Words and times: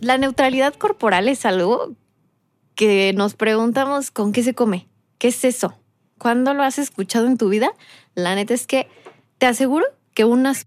La 0.00 0.16
neutralidad 0.16 0.74
corporal 0.74 1.28
es 1.28 1.44
algo 1.44 1.94
que 2.76 3.12
nos 3.14 3.34
preguntamos 3.34 4.12
con 4.12 4.32
qué 4.32 4.44
se 4.44 4.54
come, 4.54 4.86
qué 5.18 5.28
es 5.28 5.44
eso, 5.44 5.76
cuándo 6.18 6.54
lo 6.54 6.62
has 6.62 6.78
escuchado 6.78 7.26
en 7.26 7.36
tu 7.36 7.48
vida. 7.48 7.72
La 8.14 8.36
neta 8.36 8.54
es 8.54 8.68
que 8.68 8.88
te 9.38 9.46
aseguro 9.46 9.84
que 10.14 10.24
unas 10.24 10.66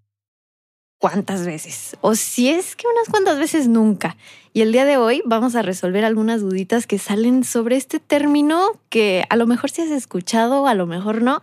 cuantas 0.98 1.45
veces, 1.45 1.98
o 2.02 2.16
si 2.16 2.49
es 2.49 2.76
que 2.76 2.85
unas 2.88 3.07
cuantas 3.09 3.40
veces 3.40 3.67
nunca. 3.67 4.17
Y 4.54 4.62
el 4.62 4.73
día 4.73 4.84
de 4.84 4.98
hoy 4.98 5.23
vamos 5.26 5.55
a 5.55 5.62
resolver 5.62 6.04
algunas 6.04 6.41
duditas 6.41 6.85
que 6.85 6.99
salen 6.99 7.45
sobre 7.45 7.77
este 7.77 7.99
término 7.99 8.79
que 8.90 9.26
a 9.29 9.38
lo 9.38 9.48
mejor 9.48 9.71
sí 9.71 9.82
has 9.82 9.91
escuchado, 9.91 10.68
a 10.68 10.76
lo 10.76 10.85
mejor 10.85 11.21
no, 11.21 11.41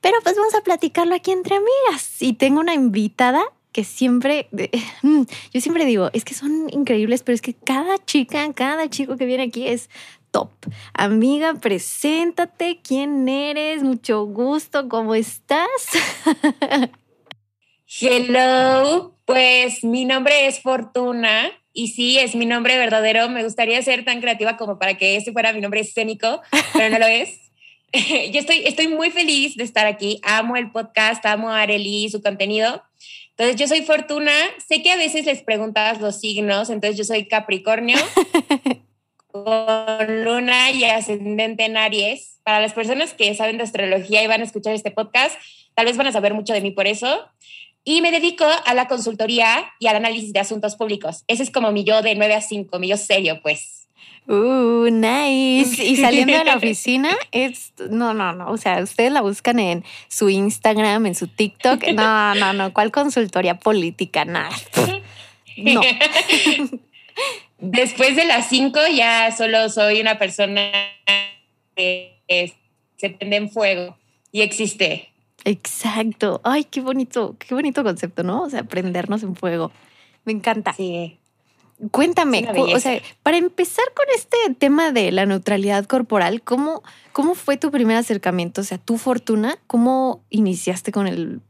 pero 0.00 0.18
pues 0.22 0.36
vamos 0.36 0.54
a 0.54 0.62
platicarlo 0.62 1.14
aquí 1.14 1.30
entre 1.30 1.56
amigas. 1.56 2.20
Y 2.20 2.32
tengo 2.32 2.58
una 2.58 2.74
invitada 2.74 3.42
que 3.72 3.84
siempre, 3.84 4.48
yo 5.02 5.60
siempre 5.60 5.84
digo, 5.84 6.10
es 6.12 6.24
que 6.24 6.34
son 6.34 6.68
increíbles, 6.70 7.22
pero 7.22 7.34
es 7.34 7.42
que 7.42 7.54
cada 7.54 7.98
chica, 8.04 8.52
cada 8.52 8.88
chico 8.88 9.16
que 9.16 9.26
viene 9.26 9.44
aquí 9.44 9.66
es 9.66 9.90
top. 10.30 10.50
Amiga, 10.92 11.54
preséntate, 11.54 12.80
quién 12.82 13.28
eres, 13.28 13.82
mucho 13.82 14.24
gusto, 14.24 14.88
¿cómo 14.88 15.14
estás? 15.14 15.68
Hello, 18.00 19.16
pues 19.24 19.82
mi 19.82 20.04
nombre 20.04 20.46
es 20.46 20.60
Fortuna 20.60 21.50
y 21.72 21.88
sí, 21.88 22.18
es 22.18 22.34
mi 22.34 22.46
nombre 22.46 22.78
verdadero. 22.78 23.28
Me 23.28 23.42
gustaría 23.42 23.82
ser 23.82 24.04
tan 24.04 24.20
creativa 24.20 24.56
como 24.56 24.78
para 24.78 24.96
que 24.96 25.16
este 25.16 25.32
fuera 25.32 25.52
mi 25.52 25.60
nombre 25.60 25.80
escénico, 25.80 26.40
pero 26.72 26.90
no 26.90 26.98
lo 26.98 27.06
es. 27.08 27.50
Yo 27.92 28.38
estoy, 28.38 28.62
estoy 28.64 28.86
muy 28.86 29.10
feliz 29.10 29.56
de 29.56 29.64
estar 29.64 29.86
aquí. 29.86 30.20
Amo 30.22 30.56
el 30.56 30.70
podcast, 30.70 31.24
amo 31.26 31.50
a 31.50 31.62
Arely 31.62 32.04
y 32.04 32.10
su 32.10 32.22
contenido. 32.22 32.82
Entonces, 33.40 33.58
yo 33.58 33.68
soy 33.68 33.86
Fortuna. 33.86 34.32
Sé 34.68 34.82
que 34.82 34.90
a 34.90 34.96
veces 34.96 35.24
les 35.24 35.40
preguntas 35.40 35.98
los 35.98 36.20
signos, 36.20 36.68
entonces 36.68 36.98
yo 36.98 37.04
soy 37.04 37.24
Capricornio, 37.24 37.96
con 39.28 40.24
luna 40.24 40.70
y 40.72 40.84
ascendente 40.84 41.64
en 41.64 41.78
Aries. 41.78 42.38
Para 42.44 42.60
las 42.60 42.74
personas 42.74 43.14
que 43.14 43.34
saben 43.34 43.56
de 43.56 43.62
astrología 43.62 44.22
y 44.22 44.26
van 44.26 44.42
a 44.42 44.44
escuchar 44.44 44.74
este 44.74 44.90
podcast, 44.90 45.40
tal 45.74 45.86
vez 45.86 45.96
van 45.96 46.08
a 46.08 46.12
saber 46.12 46.34
mucho 46.34 46.52
de 46.52 46.60
mí 46.60 46.70
por 46.70 46.86
eso. 46.86 47.30
Y 47.82 48.02
me 48.02 48.12
dedico 48.12 48.44
a 48.44 48.74
la 48.74 48.88
consultoría 48.88 49.72
y 49.78 49.86
al 49.86 49.96
análisis 49.96 50.34
de 50.34 50.40
asuntos 50.40 50.76
públicos. 50.76 51.24
Ese 51.26 51.42
es 51.42 51.50
como 51.50 51.72
mi 51.72 51.82
yo 51.82 52.02
de 52.02 52.16
9 52.16 52.34
a 52.34 52.42
5, 52.42 52.78
mi 52.78 52.88
yo 52.88 52.98
serio, 52.98 53.40
pues. 53.40 53.79
Uh, 54.26 54.88
nice. 54.90 55.84
Y 55.84 55.96
saliendo 55.96 56.38
de 56.38 56.44
la 56.44 56.56
oficina, 56.58 57.16
es, 57.32 57.72
no, 57.90 58.14
no, 58.14 58.32
no. 58.32 58.50
O 58.50 58.56
sea, 58.56 58.80
ustedes 58.82 59.10
la 59.10 59.22
buscan 59.22 59.58
en 59.58 59.84
su 60.08 60.28
Instagram, 60.28 61.06
en 61.06 61.14
su 61.14 61.26
TikTok. 61.26 61.88
No, 61.88 62.34
no, 62.34 62.52
no. 62.52 62.72
¿Cuál 62.72 62.92
consultoría 62.92 63.58
política? 63.58 64.24
Nada. 64.24 64.50
No. 65.56 65.82
Después 67.58 68.16
de 68.16 68.24
las 68.24 68.48
cinco 68.48 68.78
ya 68.94 69.30
solo 69.30 69.68
soy 69.68 70.00
una 70.00 70.18
persona 70.18 70.70
que 71.76 72.16
se 72.96 73.10
prende 73.10 73.36
en 73.36 73.50
fuego 73.50 73.98
y 74.32 74.40
existe. 74.40 75.10
Exacto. 75.44 76.40
Ay, 76.44 76.64
qué 76.64 76.80
bonito, 76.80 77.36
qué 77.38 77.54
bonito 77.54 77.82
concepto, 77.82 78.22
¿no? 78.22 78.42
O 78.42 78.48
sea, 78.50 78.62
prendernos 78.62 79.22
en 79.22 79.36
fuego. 79.36 79.70
Me 80.24 80.32
encanta. 80.32 80.72
Sí. 80.72 81.18
Cuéntame, 81.90 82.46
o 82.56 82.78
sea, 82.78 83.00
para 83.22 83.38
empezar 83.38 83.84
con 83.94 84.04
este 84.14 84.36
tema 84.58 84.92
de 84.92 85.12
la 85.12 85.24
neutralidad 85.24 85.86
corporal, 85.86 86.42
¿cómo, 86.42 86.82
¿cómo 87.12 87.34
fue 87.34 87.56
tu 87.56 87.70
primer 87.70 87.96
acercamiento? 87.96 88.60
O 88.60 88.64
sea, 88.64 88.76
tu 88.76 88.98
fortuna, 88.98 89.58
¿cómo 89.66 90.22
iniciaste 90.28 90.92
con 90.92 91.06
el 91.06 91.40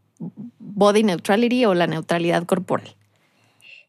body 0.58 1.02
neutrality 1.02 1.64
o 1.64 1.74
la 1.74 1.88
neutralidad 1.88 2.44
corporal? 2.44 2.94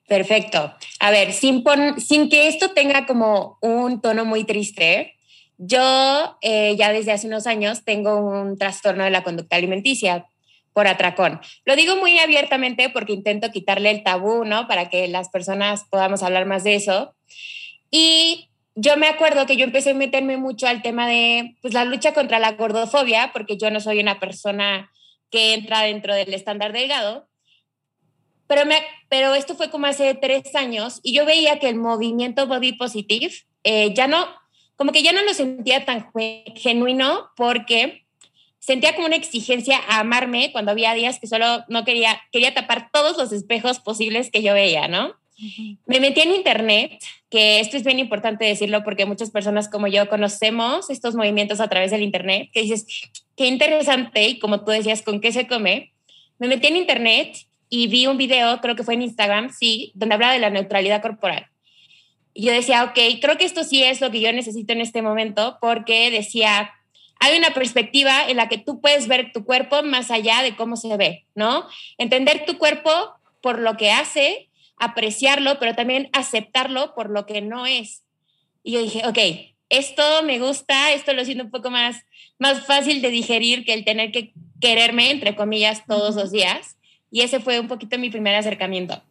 Perfecto. 0.07 0.73
A 0.99 1.11
ver, 1.11 1.31
sin, 1.31 1.63
sin 1.97 2.29
que 2.29 2.47
esto 2.47 2.71
tenga 2.71 3.05
como 3.05 3.57
un 3.61 4.01
tono 4.01 4.25
muy 4.25 4.43
triste, 4.43 5.15
yo 5.57 6.37
eh, 6.41 6.75
ya 6.75 6.91
desde 6.91 7.11
hace 7.11 7.27
unos 7.27 7.45
años 7.45 7.83
tengo 7.85 8.17
un 8.17 8.57
trastorno 8.57 9.03
de 9.03 9.11
la 9.11 9.23
conducta 9.23 9.57
alimenticia 9.57 10.25
por 10.73 10.87
atracón. 10.87 11.41
Lo 11.65 11.75
digo 11.75 11.95
muy 11.97 12.17
abiertamente 12.19 12.89
porque 12.89 13.13
intento 13.13 13.51
quitarle 13.51 13.91
el 13.91 14.03
tabú, 14.03 14.45
¿no? 14.45 14.67
Para 14.67 14.89
que 14.89 15.07
las 15.07 15.29
personas 15.29 15.85
podamos 15.89 16.23
hablar 16.23 16.45
más 16.45 16.63
de 16.63 16.75
eso. 16.75 17.15
Y 17.89 18.49
yo 18.75 18.95
me 18.97 19.07
acuerdo 19.07 19.45
que 19.45 19.57
yo 19.57 19.65
empecé 19.65 19.91
a 19.91 19.95
meterme 19.95 20.37
mucho 20.37 20.67
al 20.67 20.81
tema 20.81 21.07
de 21.07 21.57
pues, 21.61 21.73
la 21.73 21.85
lucha 21.85 22.13
contra 22.13 22.39
la 22.39 22.53
gordofobia, 22.53 23.31
porque 23.33 23.57
yo 23.57 23.69
no 23.69 23.79
soy 23.79 23.99
una 23.99 24.19
persona 24.19 24.91
que 25.29 25.53
entra 25.53 25.81
dentro 25.81 26.15
del 26.15 26.33
estándar 26.33 26.71
delgado. 26.71 27.27
Pero, 28.47 28.65
me, 28.65 28.77
pero 29.09 29.33
esto 29.33 29.55
fue 29.55 29.69
como 29.69 29.87
hace 29.87 30.13
tres 30.13 30.55
años 30.55 30.99
y 31.03 31.13
yo 31.13 31.25
veía 31.25 31.59
que 31.59 31.69
el 31.69 31.75
movimiento 31.75 32.47
body 32.47 32.73
positive 32.73 33.33
eh, 33.63 33.93
ya 33.93 34.07
no, 34.07 34.27
como 34.75 34.91
que 34.91 35.03
ya 35.03 35.13
no 35.13 35.21
lo 35.23 35.33
sentía 35.33 35.85
tan 35.85 36.11
genuino 36.55 37.29
porque 37.37 38.00
sentía 38.61 38.93
como 38.95 39.07
una 39.07 39.15
exigencia 39.15 39.79
a 39.89 39.99
amarme 39.99 40.51
cuando 40.51 40.71
había 40.71 40.93
días 40.93 41.19
que 41.19 41.27
solo 41.27 41.65
no 41.67 41.83
quería, 41.83 42.21
quería 42.31 42.53
tapar 42.53 42.89
todos 42.93 43.17
los 43.17 43.33
espejos 43.33 43.79
posibles 43.79 44.29
que 44.29 44.43
yo 44.43 44.53
veía, 44.53 44.87
¿no? 44.87 45.15
Me 45.87 45.99
metí 45.99 46.21
en 46.21 46.35
internet, 46.35 47.03
que 47.31 47.59
esto 47.59 47.75
es 47.75 47.83
bien 47.83 47.97
importante 47.97 48.45
decirlo 48.45 48.83
porque 48.83 49.07
muchas 49.07 49.31
personas 49.31 49.67
como 49.67 49.87
yo 49.87 50.07
conocemos 50.07 50.91
estos 50.91 51.15
movimientos 51.15 51.59
a 51.59 51.67
través 51.67 51.89
del 51.89 52.03
internet, 52.03 52.49
que 52.53 52.61
dices, 52.61 52.85
qué 53.35 53.47
interesante, 53.47 54.27
y 54.27 54.37
como 54.37 54.63
tú 54.63 54.69
decías, 54.69 55.01
¿con 55.01 55.19
qué 55.19 55.31
se 55.31 55.47
come? 55.47 55.93
Me 56.37 56.47
metí 56.47 56.67
en 56.67 56.75
internet 56.75 57.35
y 57.69 57.87
vi 57.87 58.05
un 58.05 58.17
video, 58.17 58.61
creo 58.61 58.75
que 58.75 58.83
fue 58.83 58.93
en 58.93 59.01
Instagram, 59.01 59.49
sí, 59.49 59.91
donde 59.95 60.13
hablaba 60.13 60.33
de 60.33 60.39
la 60.39 60.51
neutralidad 60.51 61.01
corporal. 61.01 61.47
Y 62.35 62.45
yo 62.45 62.51
decía, 62.51 62.83
ok, 62.83 63.19
creo 63.19 63.37
que 63.39 63.45
esto 63.45 63.63
sí 63.63 63.81
es 63.81 63.99
lo 63.99 64.11
que 64.11 64.21
yo 64.21 64.31
necesito 64.31 64.73
en 64.73 64.81
este 64.81 65.01
momento, 65.01 65.57
porque 65.59 66.11
decía, 66.11 66.71
hay 67.21 67.37
una 67.37 67.51
perspectiva 67.51 68.27
en 68.27 68.37
la 68.37 68.49
que 68.49 68.57
tú 68.57 68.81
puedes 68.81 69.07
ver 69.07 69.31
tu 69.31 69.45
cuerpo 69.45 69.83
más 69.83 70.09
allá 70.09 70.41
de 70.41 70.55
cómo 70.55 70.75
se 70.75 70.97
ve, 70.97 71.27
¿no? 71.35 71.67
Entender 71.99 72.45
tu 72.45 72.57
cuerpo 72.57 72.89
por 73.41 73.59
lo 73.59 73.77
que 73.77 73.91
hace, 73.91 74.49
apreciarlo, 74.77 75.59
pero 75.59 75.75
también 75.75 76.09
aceptarlo 76.13 76.95
por 76.95 77.11
lo 77.11 77.27
que 77.27 77.41
no 77.41 77.67
es. 77.67 78.03
Y 78.63 78.71
yo 78.71 78.81
dije, 78.81 79.03
ok, 79.05 79.19
esto 79.69 80.23
me 80.23 80.39
gusta, 80.39 80.93
esto 80.93 81.13
lo 81.13 81.23
siento 81.23 81.43
un 81.43 81.51
poco 81.51 81.69
más, 81.69 82.03
más 82.39 82.65
fácil 82.65 83.03
de 83.03 83.11
digerir 83.11 83.65
que 83.65 83.73
el 83.73 83.85
tener 83.85 84.11
que 84.11 84.33
quererme, 84.59 85.11
entre 85.11 85.35
comillas, 85.35 85.85
todos 85.85 86.15
los 86.15 86.31
días. 86.31 86.77
Y 87.11 87.21
ese 87.21 87.39
fue 87.39 87.59
un 87.59 87.67
poquito 87.67 87.99
mi 87.99 88.09
primer 88.09 88.33
acercamiento. 88.33 89.03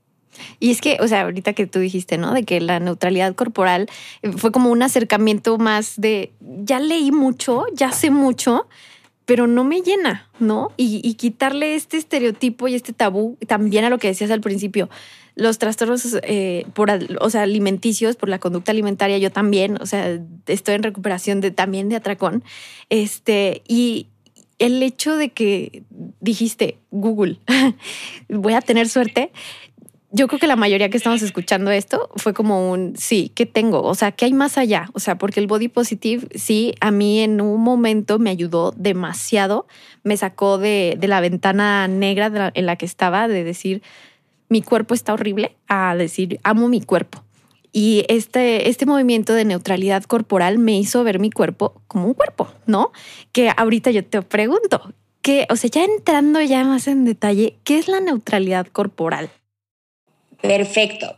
Y 0.58 0.70
es 0.70 0.80
que, 0.80 0.98
o 1.00 1.08
sea, 1.08 1.22
ahorita 1.22 1.52
que 1.52 1.66
tú 1.66 1.78
dijiste, 1.78 2.18
¿no? 2.18 2.32
De 2.32 2.44
que 2.44 2.60
la 2.60 2.80
neutralidad 2.80 3.34
corporal 3.34 3.88
eh, 4.22 4.32
fue 4.32 4.52
como 4.52 4.70
un 4.70 4.82
acercamiento 4.82 5.58
más 5.58 5.94
de, 5.96 6.32
ya 6.40 6.80
leí 6.80 7.12
mucho, 7.12 7.64
ya 7.74 7.92
sé 7.92 8.10
mucho, 8.10 8.68
pero 9.24 9.46
no 9.46 9.64
me 9.64 9.80
llena, 9.82 10.28
¿no? 10.40 10.72
Y, 10.76 11.14
quitarle 11.14 11.76
este 11.76 11.96
estereotipo 11.96 12.66
y 12.66 12.74
este 12.74 12.92
tabú 12.92 13.36
también 13.46 13.84
a 13.84 13.90
lo 13.90 13.98
que 13.98 14.08
decías 14.08 14.30
al 14.30 14.40
principio. 14.40 14.90
Los 15.36 15.58
trastornos 15.58 16.18
eh, 16.24 16.66
por, 16.74 16.90
o 17.20 17.30
sea, 17.30 17.42
alimenticios, 17.42 18.16
por 18.16 18.28
la 18.28 18.40
conducta 18.40 18.72
alimentaria, 18.72 19.18
yo 19.18 19.30
también, 19.30 19.80
o 19.80 19.86
sea, 19.86 20.18
estoy 20.46 20.74
en 20.74 20.82
recuperación 20.82 21.40
de, 21.40 21.52
también 21.52 21.88
de 21.88 21.96
atracón. 21.96 22.42
Este, 22.88 23.62
y, 23.68 24.08
el 24.60 24.82
hecho 24.82 25.16
de 25.16 25.30
que 25.30 25.84
dijiste 26.20 26.76
Google, 26.90 27.38
voy 28.28 28.52
a 28.52 28.60
tener 28.60 28.88
suerte, 28.88 29.32
yo 30.12 30.26
creo 30.26 30.40
que 30.40 30.46
la 30.46 30.56
mayoría 30.56 30.90
que 30.90 30.96
estamos 30.96 31.22
escuchando 31.22 31.70
esto 31.70 32.10
fue 32.16 32.34
como 32.34 32.72
un 32.72 32.96
sí, 32.96 33.30
¿qué 33.34 33.46
tengo? 33.46 33.82
O 33.82 33.94
sea, 33.94 34.12
¿qué 34.12 34.24
hay 34.24 34.32
más 34.32 34.58
allá? 34.58 34.88
O 34.92 34.98
sea, 35.00 35.16
porque 35.16 35.38
el 35.38 35.46
body 35.46 35.68
positive 35.68 36.26
sí, 36.34 36.74
a 36.80 36.90
mí 36.90 37.20
en 37.20 37.40
un 37.40 37.60
momento 37.60 38.18
me 38.18 38.30
ayudó 38.30 38.72
demasiado, 38.76 39.66
me 40.02 40.16
sacó 40.16 40.58
de, 40.58 40.98
la 41.00 41.20
ventana 41.20 41.86
negra 41.86 42.50
en 42.54 42.66
la 42.66 42.76
que 42.76 42.86
estaba, 42.86 43.28
de 43.28 43.44
decir, 43.44 43.82
mi 44.48 44.62
cuerpo 44.62 44.94
está 44.94 45.12
horrible, 45.14 45.56
a 45.68 45.94
decir, 45.94 46.40
amo 46.42 46.68
mi 46.68 46.80
cuerpo. 46.80 47.22
Y 47.72 48.04
este, 48.08 48.68
este 48.68 48.86
movimiento 48.86 49.32
de 49.32 49.44
neutralidad 49.44 50.02
corporal 50.02 50.58
me 50.58 50.76
hizo 50.76 51.04
ver 51.04 51.20
mi 51.20 51.30
cuerpo 51.30 51.80
como 51.86 52.08
un 52.08 52.14
cuerpo, 52.14 52.48
¿no? 52.66 52.90
Que 53.30 53.52
ahorita 53.56 53.92
yo 53.92 54.04
te 54.04 54.22
pregunto, 54.22 54.92
que, 55.22 55.46
o 55.50 55.56
sea, 55.56 55.70
ya 55.70 55.84
entrando 55.84 56.40
ya 56.40 56.64
más 56.64 56.88
en 56.88 57.04
detalle, 57.04 57.58
¿qué 57.62 57.78
es 57.78 57.86
la 57.86 58.00
neutralidad 58.00 58.66
corporal? 58.66 59.30
Perfecto. 60.40 61.16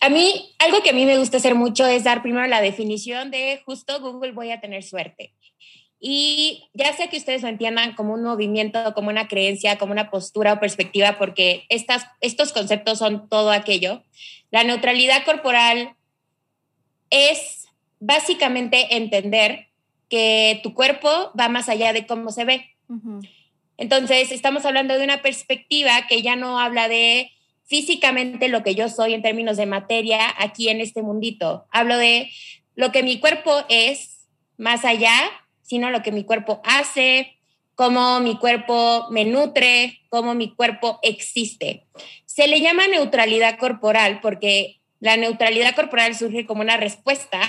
A 0.00 0.10
mí, 0.10 0.54
algo 0.58 0.82
que 0.82 0.90
a 0.90 0.92
mí 0.92 1.06
me 1.06 1.18
gusta 1.18 1.38
hacer 1.38 1.54
mucho 1.54 1.86
es 1.86 2.04
dar 2.04 2.22
primero 2.22 2.46
la 2.46 2.60
definición 2.60 3.30
de 3.30 3.62
justo 3.64 4.00
Google 4.00 4.32
voy 4.32 4.50
a 4.50 4.60
tener 4.60 4.82
suerte. 4.82 5.32
Y 5.98 6.68
ya 6.74 6.92
sea 6.92 7.08
que 7.08 7.16
ustedes 7.16 7.40
lo 7.40 7.48
entiendan 7.48 7.94
como 7.94 8.12
un 8.12 8.22
movimiento, 8.22 8.92
como 8.92 9.08
una 9.08 9.28
creencia, 9.28 9.78
como 9.78 9.92
una 9.92 10.10
postura 10.10 10.52
o 10.52 10.60
perspectiva, 10.60 11.16
porque 11.16 11.64
estas, 11.70 12.06
estos 12.20 12.52
conceptos 12.52 12.98
son 12.98 13.30
todo 13.30 13.50
aquello. 13.50 14.02
La 14.50 14.64
neutralidad 14.64 15.24
corporal 15.24 15.94
es 17.08 17.68
básicamente 18.00 18.96
entender 18.96 19.68
que 20.10 20.60
tu 20.62 20.74
cuerpo 20.74 21.08
va 21.38 21.48
más 21.48 21.70
allá 21.70 21.94
de 21.94 22.06
cómo 22.06 22.30
se 22.30 22.44
ve. 22.44 22.66
Entonces, 23.78 24.30
estamos 24.30 24.66
hablando 24.66 24.98
de 24.98 25.04
una 25.04 25.22
perspectiva 25.22 26.06
que 26.06 26.20
ya 26.20 26.36
no 26.36 26.60
habla 26.60 26.88
de 26.88 27.32
físicamente 27.66 28.48
lo 28.48 28.62
que 28.62 28.74
yo 28.74 28.88
soy 28.88 29.14
en 29.14 29.22
términos 29.22 29.56
de 29.56 29.66
materia 29.66 30.34
aquí 30.38 30.68
en 30.68 30.80
este 30.80 31.02
mundito. 31.02 31.66
Hablo 31.70 31.96
de 31.96 32.30
lo 32.74 32.92
que 32.92 33.02
mi 33.02 33.20
cuerpo 33.20 33.64
es 33.68 34.26
más 34.56 34.84
allá, 34.84 35.14
sino 35.62 35.90
lo 35.90 36.02
que 36.02 36.12
mi 36.12 36.24
cuerpo 36.24 36.60
hace, 36.64 37.38
cómo 37.74 38.20
mi 38.20 38.38
cuerpo 38.38 39.06
me 39.10 39.24
nutre, 39.24 40.00
cómo 40.08 40.34
mi 40.34 40.54
cuerpo 40.54 40.98
existe. 41.02 41.86
Se 42.26 42.46
le 42.46 42.60
llama 42.60 42.86
neutralidad 42.86 43.58
corporal 43.58 44.20
porque 44.20 44.80
la 45.00 45.16
neutralidad 45.16 45.74
corporal 45.74 46.14
surge 46.14 46.46
como 46.46 46.62
una 46.62 46.76
respuesta 46.76 47.40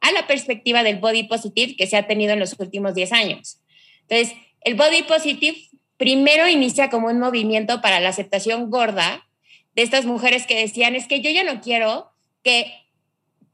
a 0.00 0.12
la 0.12 0.26
perspectiva 0.26 0.82
del 0.82 0.98
body 0.98 1.24
positive 1.24 1.76
que 1.76 1.86
se 1.86 1.96
ha 1.96 2.06
tenido 2.06 2.32
en 2.32 2.40
los 2.40 2.58
últimos 2.58 2.94
10 2.94 3.12
años. 3.12 3.60
Entonces, 4.08 4.36
el 4.62 4.74
body 4.74 5.02
positive 5.02 5.58
primero 5.96 6.48
inicia 6.48 6.90
como 6.90 7.08
un 7.08 7.18
movimiento 7.18 7.80
para 7.80 8.00
la 8.00 8.10
aceptación 8.10 8.70
gorda 8.70 9.27
de 9.78 9.84
estas 9.84 10.06
mujeres 10.06 10.44
que 10.44 10.58
decían, 10.58 10.96
es 10.96 11.06
que 11.06 11.20
yo 11.20 11.30
ya 11.30 11.44
no 11.44 11.60
quiero 11.60 12.10
que 12.42 12.66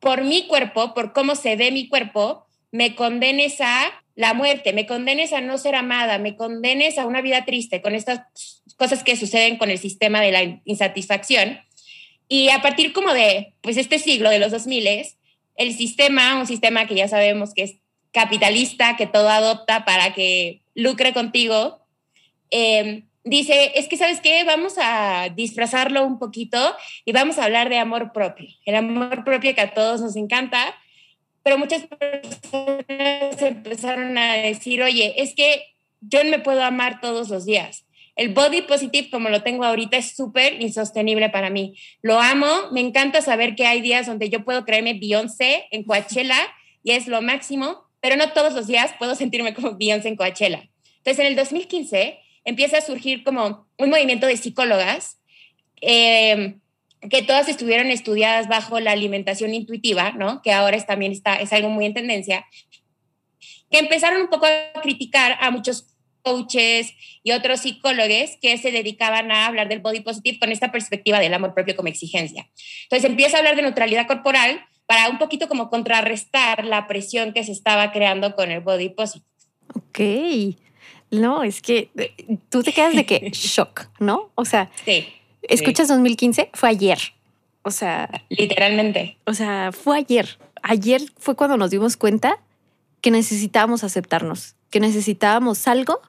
por 0.00 0.24
mi 0.24 0.46
cuerpo, 0.46 0.94
por 0.94 1.12
cómo 1.12 1.34
se 1.34 1.54
ve 1.54 1.70
mi 1.70 1.86
cuerpo, 1.86 2.46
me 2.70 2.94
condenes 2.94 3.60
a 3.60 3.92
la 4.14 4.32
muerte, 4.32 4.72
me 4.72 4.86
condenes 4.86 5.34
a 5.34 5.42
no 5.42 5.58
ser 5.58 5.74
amada, 5.74 6.16
me 6.16 6.34
condenes 6.34 6.96
a 6.96 7.04
una 7.04 7.20
vida 7.20 7.44
triste 7.44 7.82
con 7.82 7.94
estas 7.94 8.22
cosas 8.78 9.04
que 9.04 9.16
suceden 9.16 9.58
con 9.58 9.68
el 9.68 9.78
sistema 9.78 10.22
de 10.22 10.32
la 10.32 10.62
insatisfacción. 10.64 11.60
Y 12.26 12.48
a 12.48 12.62
partir 12.62 12.94
como 12.94 13.12
de, 13.12 13.52
pues 13.60 13.76
este 13.76 13.98
siglo 13.98 14.30
de 14.30 14.38
los 14.38 14.50
2000, 14.50 14.88
el 15.56 15.74
sistema, 15.74 16.40
un 16.40 16.46
sistema 16.46 16.86
que 16.86 16.94
ya 16.94 17.06
sabemos 17.06 17.52
que 17.52 17.64
es 17.64 17.74
capitalista, 18.12 18.96
que 18.96 19.06
todo 19.06 19.28
adopta 19.28 19.84
para 19.84 20.14
que 20.14 20.62
lucre 20.74 21.12
contigo, 21.12 21.80
eh, 22.50 23.02
dice, 23.24 23.72
es 23.74 23.88
que, 23.88 23.96
¿sabes 23.96 24.20
qué? 24.20 24.44
Vamos 24.44 24.74
a 24.78 25.30
disfrazarlo 25.34 26.04
un 26.04 26.18
poquito 26.18 26.76
y 27.04 27.12
vamos 27.12 27.38
a 27.38 27.44
hablar 27.44 27.70
de 27.70 27.78
amor 27.78 28.12
propio. 28.12 28.48
El 28.66 28.76
amor 28.76 29.24
propio 29.24 29.54
que 29.54 29.60
a 29.60 29.74
todos 29.74 30.00
nos 30.00 30.14
encanta, 30.16 30.76
pero 31.42 31.58
muchas 31.58 31.86
personas 31.86 33.42
empezaron 33.42 34.16
a 34.18 34.34
decir, 34.34 34.82
oye, 34.82 35.14
es 35.22 35.34
que 35.34 35.62
yo 36.00 36.22
me 36.24 36.38
puedo 36.38 36.62
amar 36.62 37.00
todos 37.00 37.30
los 37.30 37.46
días. 37.46 37.86
El 38.16 38.28
body 38.28 38.62
positive, 38.62 39.10
como 39.10 39.28
lo 39.28 39.42
tengo 39.42 39.64
ahorita, 39.64 39.96
es 39.96 40.14
súper 40.14 40.60
insostenible 40.62 41.30
para 41.30 41.50
mí. 41.50 41.74
Lo 42.00 42.20
amo, 42.20 42.46
me 42.70 42.80
encanta 42.80 43.22
saber 43.22 43.56
que 43.56 43.66
hay 43.66 43.80
días 43.80 44.06
donde 44.06 44.30
yo 44.30 44.44
puedo 44.44 44.64
creerme 44.64 44.94
Beyoncé 44.94 45.66
en 45.72 45.82
Coachella 45.82 46.38
y 46.84 46.92
es 46.92 47.08
lo 47.08 47.22
máximo, 47.22 47.82
pero 48.00 48.16
no 48.16 48.30
todos 48.32 48.52
los 48.52 48.68
días 48.68 48.94
puedo 48.98 49.16
sentirme 49.16 49.54
como 49.54 49.76
Beyoncé 49.76 50.08
en 50.08 50.16
Coachella. 50.16 50.68
Entonces, 50.98 51.18
en 51.18 51.26
el 51.26 51.36
2015 51.36 52.20
empieza 52.44 52.78
a 52.78 52.82
surgir 52.82 53.24
como 53.24 53.68
un 53.78 53.90
movimiento 53.90 54.26
de 54.26 54.36
psicólogas 54.36 55.18
eh, 55.80 56.56
que 57.10 57.22
todas 57.22 57.48
estuvieron 57.48 57.88
estudiadas 57.88 58.48
bajo 58.48 58.80
la 58.80 58.92
alimentación 58.92 59.54
intuitiva, 59.54 60.12
¿no? 60.12 60.40
Que 60.42 60.52
ahora 60.52 60.76
es, 60.76 60.86
también 60.86 61.12
está, 61.12 61.36
es 61.36 61.52
algo 61.52 61.68
muy 61.68 61.84
en 61.86 61.94
tendencia, 61.94 62.46
que 63.70 63.78
empezaron 63.78 64.22
un 64.22 64.28
poco 64.28 64.46
a 64.46 64.80
criticar 64.80 65.36
a 65.40 65.50
muchos 65.50 65.94
coaches 66.22 66.94
y 67.22 67.32
otros 67.32 67.60
psicólogos 67.60 68.38
que 68.40 68.56
se 68.56 68.72
dedicaban 68.72 69.30
a 69.30 69.46
hablar 69.46 69.68
del 69.68 69.80
body 69.80 70.00
positive 70.00 70.38
con 70.38 70.52
esta 70.52 70.72
perspectiva 70.72 71.20
del 71.20 71.34
amor 71.34 71.52
propio 71.52 71.76
como 71.76 71.88
exigencia. 71.88 72.48
Entonces 72.84 73.10
empieza 73.10 73.36
a 73.36 73.40
hablar 73.40 73.56
de 73.56 73.62
neutralidad 73.62 74.06
corporal 74.06 74.64
para 74.86 75.10
un 75.10 75.18
poquito 75.18 75.48
como 75.48 75.68
contrarrestar 75.68 76.64
la 76.64 76.86
presión 76.86 77.32
que 77.34 77.44
se 77.44 77.52
estaba 77.52 77.92
creando 77.92 78.34
con 78.34 78.50
el 78.50 78.60
body 78.60 78.90
positive. 78.90 79.26
Ok. 79.74 80.63
No, 81.20 81.42
es 81.42 81.62
que 81.62 81.90
eh, 81.96 82.38
tú 82.48 82.62
te 82.62 82.72
quedas 82.72 82.94
de 82.94 83.06
que 83.06 83.30
shock, 83.32 83.88
¿no? 83.98 84.30
O 84.34 84.44
sea, 84.44 84.70
sí, 84.84 85.06
escuchas 85.42 85.88
2015, 85.88 86.50
fue 86.54 86.68
ayer. 86.68 86.98
O 87.62 87.70
sea, 87.70 88.10
literalmente. 88.28 89.16
O 89.24 89.34
sea, 89.34 89.70
fue 89.72 89.98
ayer. 89.98 90.38
Ayer 90.62 91.02
fue 91.18 91.34
cuando 91.34 91.56
nos 91.56 91.70
dimos 91.70 91.96
cuenta 91.96 92.38
que 93.00 93.10
necesitábamos 93.10 93.84
aceptarnos, 93.84 94.54
que 94.70 94.80
necesitábamos 94.80 95.66
algo 95.68 96.00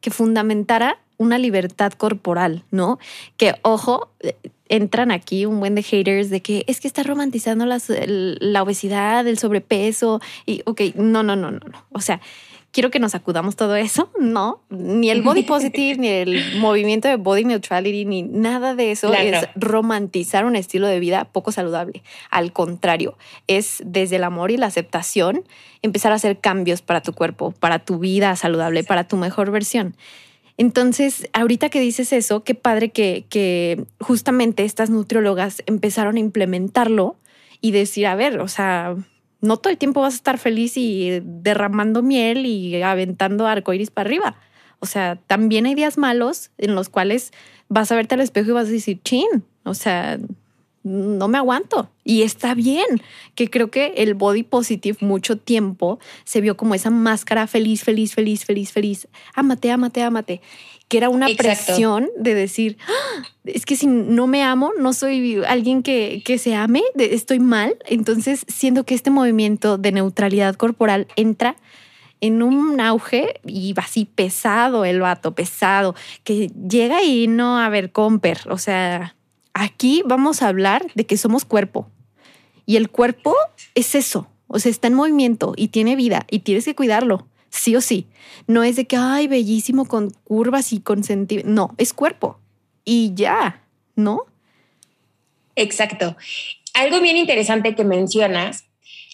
que 0.00 0.10
fundamentara 0.10 0.98
una 1.16 1.36
libertad 1.36 1.92
corporal, 1.92 2.64
¿no? 2.70 2.98
Que, 3.36 3.54
ojo, 3.62 4.10
eh, 4.20 4.34
entran 4.70 5.10
aquí 5.10 5.44
un 5.44 5.60
buen 5.60 5.74
de 5.74 5.82
haters 5.82 6.30
de 6.30 6.40
que 6.40 6.64
es 6.66 6.80
que 6.80 6.88
está 6.88 7.02
romantizando 7.02 7.66
la, 7.66 7.78
la 8.06 8.62
obesidad, 8.62 9.26
el 9.26 9.38
sobrepeso 9.38 10.20
y, 10.46 10.62
ok, 10.64 10.80
no, 10.94 11.22
no, 11.22 11.36
no, 11.36 11.50
no, 11.50 11.58
no. 11.58 11.84
O 11.92 12.00
sea, 12.00 12.20
quiero 12.72 12.90
que 12.90 12.98
nos 12.98 13.14
acudamos 13.14 13.56
todo 13.56 13.76
eso. 13.76 14.10
No, 14.18 14.60
ni 14.68 15.10
el 15.10 15.22
body 15.22 15.42
positive, 15.44 15.98
ni 15.98 16.08
el 16.08 16.58
movimiento 16.58 17.08
de 17.08 17.16
body 17.16 17.44
neutrality, 17.44 18.04
ni 18.04 18.22
nada 18.22 18.74
de 18.74 18.90
eso 18.90 19.12
es 19.12 19.48
romantizar 19.54 20.44
un 20.44 20.56
estilo 20.56 20.86
de 20.86 21.00
vida 21.00 21.24
poco 21.24 21.52
saludable. 21.52 22.02
Al 22.30 22.52
contrario, 22.52 23.16
es 23.46 23.82
desde 23.84 24.16
el 24.16 24.24
amor 24.24 24.50
y 24.50 24.56
la 24.56 24.66
aceptación 24.66 25.44
empezar 25.82 26.12
a 26.12 26.16
hacer 26.16 26.38
cambios 26.38 26.82
para 26.82 27.00
tu 27.00 27.12
cuerpo, 27.12 27.52
para 27.52 27.78
tu 27.78 27.98
vida 27.98 28.34
saludable, 28.36 28.84
para 28.84 29.04
tu 29.04 29.16
mejor 29.16 29.50
versión. 29.50 29.96
Entonces, 30.56 31.26
ahorita 31.32 31.70
que 31.70 31.80
dices 31.80 32.12
eso, 32.12 32.44
qué 32.44 32.54
padre 32.54 32.90
que, 32.90 33.24
que 33.30 33.84
justamente 33.98 34.64
estas 34.64 34.90
nutriólogas 34.90 35.62
empezaron 35.64 36.16
a 36.16 36.20
implementarlo 36.20 37.16
y 37.62 37.70
decir, 37.70 38.06
a 38.06 38.14
ver, 38.14 38.38
o 38.40 38.48
sea, 38.48 38.94
no 39.40 39.56
todo 39.56 39.70
el 39.70 39.78
tiempo 39.78 40.00
vas 40.00 40.14
a 40.14 40.16
estar 40.16 40.38
feliz 40.38 40.76
y 40.76 41.20
derramando 41.22 42.02
miel 42.02 42.46
y 42.46 42.82
aventando 42.82 43.46
arcoíris 43.46 43.90
para 43.90 44.08
arriba. 44.08 44.36
O 44.80 44.86
sea, 44.86 45.16
también 45.26 45.66
hay 45.66 45.74
días 45.74 45.98
malos 45.98 46.50
en 46.58 46.74
los 46.74 46.88
cuales 46.88 47.32
vas 47.68 47.92
a 47.92 47.96
verte 47.96 48.14
al 48.14 48.20
espejo 48.20 48.50
y 48.50 48.54
vas 48.54 48.68
a 48.68 48.72
decir, 48.72 49.00
chin, 49.02 49.44
o 49.64 49.74
sea, 49.74 50.18
no 50.82 51.28
me 51.28 51.38
aguanto. 51.38 51.90
Y 52.04 52.22
está 52.22 52.54
bien, 52.54 52.86
que 53.34 53.50
creo 53.50 53.70
que 53.70 53.94
el 53.98 54.14
body 54.14 54.42
positive 54.42 54.98
mucho 55.00 55.36
tiempo 55.36 55.98
se 56.24 56.40
vio 56.40 56.56
como 56.56 56.74
esa 56.74 56.90
máscara 56.90 57.46
feliz, 57.46 57.84
feliz, 57.84 58.14
feliz, 58.14 58.44
feliz, 58.44 58.72
feliz. 58.72 59.08
Ámate, 59.34 59.70
ámate, 59.70 60.02
ámate 60.02 60.40
que 60.90 60.96
era 60.98 61.08
una 61.08 61.28
presión 61.28 62.10
de 62.18 62.34
decir, 62.34 62.76
ah, 62.88 63.22
es 63.44 63.64
que 63.64 63.76
si 63.76 63.86
no 63.86 64.26
me 64.26 64.42
amo, 64.42 64.72
no 64.76 64.92
soy 64.92 65.40
alguien 65.46 65.84
que, 65.84 66.20
que 66.24 66.36
se 66.36 66.56
ame, 66.56 66.82
estoy 66.98 67.38
mal. 67.38 67.76
Entonces, 67.86 68.44
siendo 68.48 68.82
que 68.82 68.96
este 68.96 69.10
movimiento 69.10 69.78
de 69.78 69.92
neutralidad 69.92 70.56
corporal 70.56 71.06
entra 71.14 71.54
en 72.20 72.42
un 72.42 72.80
auge 72.80 73.40
y 73.46 73.72
va 73.72 73.84
así 73.84 74.04
pesado 74.04 74.84
el 74.84 75.00
vato, 75.00 75.32
pesado, 75.32 75.94
que 76.24 76.48
llega 76.48 77.04
y 77.04 77.28
no 77.28 77.60
a 77.60 77.68
ver, 77.68 77.92
comper, 77.92 78.40
o 78.50 78.58
sea, 78.58 79.14
aquí 79.54 80.02
vamos 80.04 80.42
a 80.42 80.48
hablar 80.48 80.84
de 80.96 81.06
que 81.06 81.16
somos 81.16 81.44
cuerpo 81.44 81.88
y 82.66 82.74
el 82.76 82.90
cuerpo 82.90 83.36
es 83.76 83.94
eso, 83.94 84.26
o 84.48 84.58
sea, 84.58 84.70
está 84.70 84.88
en 84.88 84.94
movimiento 84.94 85.54
y 85.56 85.68
tiene 85.68 85.94
vida 85.94 86.26
y 86.28 86.40
tienes 86.40 86.64
que 86.64 86.74
cuidarlo 86.74 87.28
sí 87.50 87.76
o 87.76 87.80
sí. 87.80 88.06
No 88.46 88.64
es 88.64 88.76
de 88.76 88.86
que, 88.86 88.96
ay, 88.96 89.28
bellísimo 89.28 89.84
con 89.84 90.10
curvas 90.24 90.72
y 90.72 90.80
con 90.80 91.04
sentido. 91.04 91.42
No, 91.46 91.74
es 91.78 91.92
cuerpo. 91.92 92.38
Y 92.84 93.12
ya, 93.14 93.62
¿no? 93.96 94.24
Exacto. 95.56 96.16
Algo 96.74 97.00
bien 97.00 97.16
interesante 97.16 97.74
que 97.74 97.84
mencionas 97.84 98.64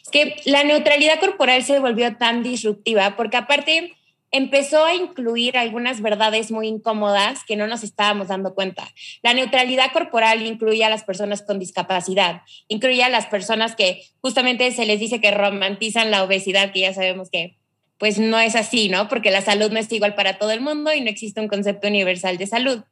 es 0.02 0.08
que 0.10 0.36
la 0.44 0.62
neutralidad 0.62 1.18
corporal 1.18 1.64
se 1.64 1.80
volvió 1.80 2.16
tan 2.16 2.42
disruptiva 2.42 3.16
porque 3.16 3.38
aparte 3.38 3.96
empezó 4.30 4.84
a 4.84 4.94
incluir 4.94 5.56
algunas 5.56 6.02
verdades 6.02 6.50
muy 6.50 6.68
incómodas 6.68 7.42
que 7.44 7.56
no 7.56 7.66
nos 7.66 7.82
estábamos 7.82 8.28
dando 8.28 8.54
cuenta. 8.54 8.86
La 9.22 9.34
neutralidad 9.34 9.92
corporal 9.92 10.44
incluye 10.44 10.84
a 10.84 10.90
las 10.90 11.04
personas 11.04 11.42
con 11.42 11.58
discapacidad, 11.58 12.42
incluye 12.68 13.02
a 13.02 13.08
las 13.08 13.26
personas 13.26 13.76
que 13.76 14.02
justamente 14.20 14.70
se 14.72 14.84
les 14.84 15.00
dice 15.00 15.20
que 15.20 15.30
romantizan 15.30 16.10
la 16.10 16.22
obesidad, 16.22 16.72
que 16.72 16.80
ya 16.80 16.92
sabemos 16.92 17.30
que 17.30 17.56
pues 17.98 18.18
no 18.18 18.38
es 18.38 18.54
así, 18.56 18.88
¿no? 18.88 19.08
Porque 19.08 19.30
la 19.30 19.40
salud 19.40 19.70
no 19.70 19.78
es 19.78 19.90
igual 19.90 20.14
para 20.14 20.38
todo 20.38 20.50
el 20.50 20.60
mundo 20.60 20.92
y 20.92 21.00
no 21.00 21.10
existe 21.10 21.40
un 21.40 21.48
concepto 21.48 21.88
universal 21.88 22.36
de 22.36 22.46
salud. 22.46 22.82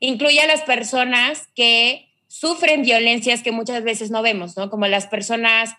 Incluye 0.00 0.40
a 0.40 0.46
las 0.46 0.62
personas 0.62 1.48
que 1.54 2.08
sufren 2.26 2.82
violencias 2.82 3.42
que 3.42 3.52
muchas 3.52 3.84
veces 3.84 4.10
no 4.10 4.22
vemos, 4.22 4.56
¿no? 4.56 4.70
Como 4.70 4.86
las 4.86 5.06
personas 5.06 5.74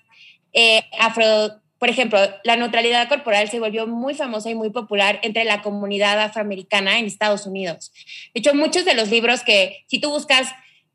eh, 0.53 0.84
afro, 1.00 1.60
por 1.79 1.89
ejemplo, 1.89 2.20
la 2.43 2.55
neutralidad 2.55 3.10
corporal 3.10 3.50
se 3.50 3.60
volvió 3.60 3.88
muy 3.88 4.13
famosa 4.13 4.50
y 4.50 4.55
muy 4.55 4.70
popular 4.70 5.20
entre 5.24 5.43
la 5.43 5.62
comunidad 5.62 6.20
afroamericana 6.22 7.00
en 7.00 7.05
Estados 7.05 7.46
Unidos. 7.46 7.91
De 8.34 8.39
hecho, 8.39 8.53
muchos 8.53 8.86
de 8.86 8.93
los 8.93 9.10
libros 9.10 9.43
que, 9.43 9.84
si 9.88 10.00
tú 10.00 10.10
buscas 10.10 10.48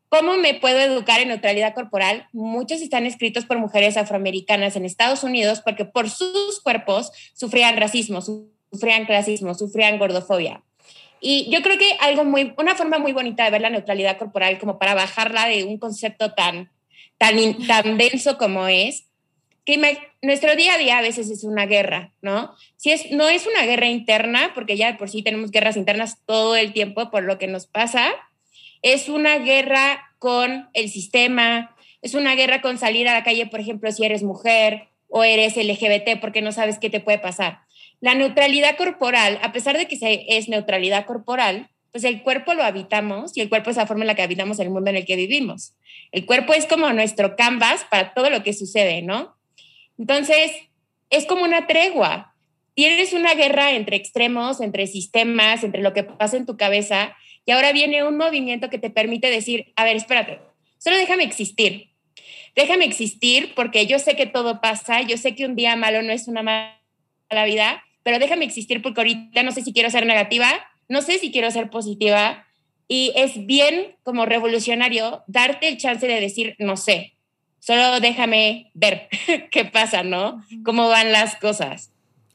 ¿Cómo 0.09 0.37
me 0.37 0.55
puedo 0.55 0.79
educar 0.79 1.21
en 1.21 1.27
neutralidad 1.27 1.75
corporal? 1.75 2.27
Muchos 2.33 2.81
están 2.81 3.05
escritos 3.05 3.45
por 3.45 3.59
mujeres 3.59 3.95
afroamericanas 3.95 4.75
en 4.75 4.83
Estados 4.83 5.23
Unidos 5.23 5.61
porque 5.63 5.85
por 5.85 6.09
sus 6.09 6.59
cuerpos 6.63 7.11
sufrían 7.33 7.77
racismo, 7.77 8.19
sufrían 8.21 9.05
clasismo, 9.05 9.53
sufrían 9.53 9.99
gordofobia. 9.99 10.63
Y 11.21 11.47
yo 11.51 11.61
creo 11.61 11.77
que 11.77 11.95
algo 11.99 12.25
muy, 12.25 12.53
una 12.57 12.73
forma 12.73 12.97
muy 12.97 13.13
bonita 13.13 13.43
de 13.43 13.51
ver 13.51 13.61
la 13.61 13.69
neutralidad 13.69 14.17
corporal 14.17 14.57
como 14.57 14.79
para 14.79 14.95
bajarla 14.95 15.47
de 15.47 15.65
un 15.65 15.77
concepto 15.77 16.33
tan, 16.33 16.71
tan, 17.19 17.67
tan 17.67 17.97
denso 17.97 18.39
como 18.39 18.67
es, 18.67 19.05
que 19.63 19.77
nuestro 20.23 20.55
día 20.55 20.73
a 20.73 20.77
día 20.79 20.97
a 20.97 21.01
veces 21.01 21.29
es 21.29 21.43
una 21.43 21.67
guerra, 21.67 22.13
¿no? 22.23 22.55
Si 22.77 22.91
es, 22.91 23.11
no 23.11 23.29
es 23.29 23.45
una 23.45 23.67
guerra 23.67 23.85
interna, 23.85 24.53
porque 24.55 24.75
ya 24.75 24.97
por 24.97 25.09
sí 25.09 25.21
tenemos 25.21 25.51
guerras 25.51 25.77
internas 25.77 26.17
todo 26.25 26.55
el 26.55 26.73
tiempo 26.73 27.11
por 27.11 27.23
lo 27.23 27.37
que 27.37 27.45
nos 27.45 27.67
pasa, 27.67 28.15
es 28.81 29.09
una 29.09 29.37
guerra 29.39 30.13
con 30.19 30.69
el 30.73 30.89
sistema, 30.89 31.75
es 32.01 32.13
una 32.13 32.35
guerra 32.35 32.61
con 32.61 32.77
salir 32.77 33.07
a 33.07 33.13
la 33.13 33.23
calle, 33.23 33.47
por 33.47 33.59
ejemplo, 33.59 33.91
si 33.91 34.05
eres 34.05 34.23
mujer 34.23 34.87
o 35.07 35.23
eres 35.23 35.57
LGBT 35.57 36.19
porque 36.21 36.41
no 36.41 36.51
sabes 36.51 36.79
qué 36.79 36.89
te 36.89 36.99
puede 36.99 37.19
pasar. 37.19 37.61
La 37.99 38.15
neutralidad 38.15 38.77
corporal, 38.77 39.39
a 39.41 39.51
pesar 39.51 39.77
de 39.77 39.87
que 39.87 40.25
es 40.29 40.47
neutralidad 40.47 41.05
corporal, 41.05 41.69
pues 41.91 42.03
el 42.03 42.21
cuerpo 42.21 42.53
lo 42.53 42.63
habitamos 42.63 43.35
y 43.35 43.41
el 43.41 43.49
cuerpo 43.49 43.71
es 43.71 43.77
la 43.77 43.87
forma 43.87 44.03
en 44.03 44.07
la 44.07 44.15
que 44.15 44.21
habitamos 44.21 44.59
el 44.59 44.69
mundo 44.69 44.89
en 44.89 44.95
el 44.95 45.05
que 45.05 45.15
vivimos. 45.15 45.73
El 46.11 46.25
cuerpo 46.25 46.53
es 46.53 46.65
como 46.65 46.91
nuestro 46.93 47.35
canvas 47.35 47.85
para 47.89 48.13
todo 48.13 48.29
lo 48.29 48.43
que 48.43 48.53
sucede, 48.53 49.01
¿no? 49.01 49.35
Entonces, 49.97 50.51
es 51.09 51.25
como 51.25 51.43
una 51.43 51.67
tregua. 51.67 52.35
Tienes 52.75 53.13
una 53.13 53.33
guerra 53.33 53.71
entre 53.71 53.97
extremos, 53.97 54.61
entre 54.61 54.87
sistemas, 54.87 55.63
entre 55.63 55.81
lo 55.81 55.93
que 55.93 56.03
pasa 56.03 56.37
en 56.37 56.45
tu 56.45 56.55
cabeza 56.55 57.15
y 57.49 57.51
ahora 57.51 57.71
viene 57.71 58.03
un 58.03 58.15
movimiento 58.15 58.69
que 58.69 58.77
te 58.77 58.91
permite 58.91 59.31
decir, 59.31 59.73
a 59.75 59.83
ver, 59.83 59.95
espérate, 59.95 60.39
solo 60.77 60.97
déjame 60.97 61.23
existir. 61.23 61.89
Déjame 62.55 62.85
existir 62.85 63.55
porque 63.55 63.87
yo 63.87 63.97
sé 63.97 64.15
que 64.15 64.27
todo 64.27 64.61
pasa, 64.61 65.01
yo 65.01 65.17
sé 65.17 65.33
que 65.33 65.47
un 65.47 65.55
día 65.55 65.75
malo 65.75 66.03
no 66.03 66.11
es 66.11 66.27
una 66.27 66.43
mala 66.43 67.45
vida, 67.47 67.83
pero 68.03 68.19
déjame 68.19 68.45
existir 68.45 68.83
porque 68.83 69.01
ahorita 69.01 69.41
no 69.41 69.51
sé 69.51 69.63
si 69.63 69.73
quiero 69.73 69.89
ser 69.89 70.05
negativa, 70.05 70.47
no 70.89 71.01
sé 71.01 71.17
si 71.17 71.31
quiero 71.31 71.49
ser 71.49 71.71
positiva 71.71 72.45
y 72.87 73.13
es 73.15 73.47
bien 73.47 73.95
como 74.03 74.27
revolucionario 74.27 75.23
darte 75.25 75.69
el 75.69 75.77
chance 75.77 76.05
de 76.05 76.21
decir, 76.21 76.55
no 76.59 76.77
sé, 76.77 77.15
solo 77.57 77.99
déjame 77.99 78.69
ver 78.75 79.09
qué 79.51 79.65
pasa, 79.65 80.03
¿no? 80.03 80.45
Cómo 80.63 80.87
van 80.87 81.11
las 81.11 81.35
cosas. 81.37 81.89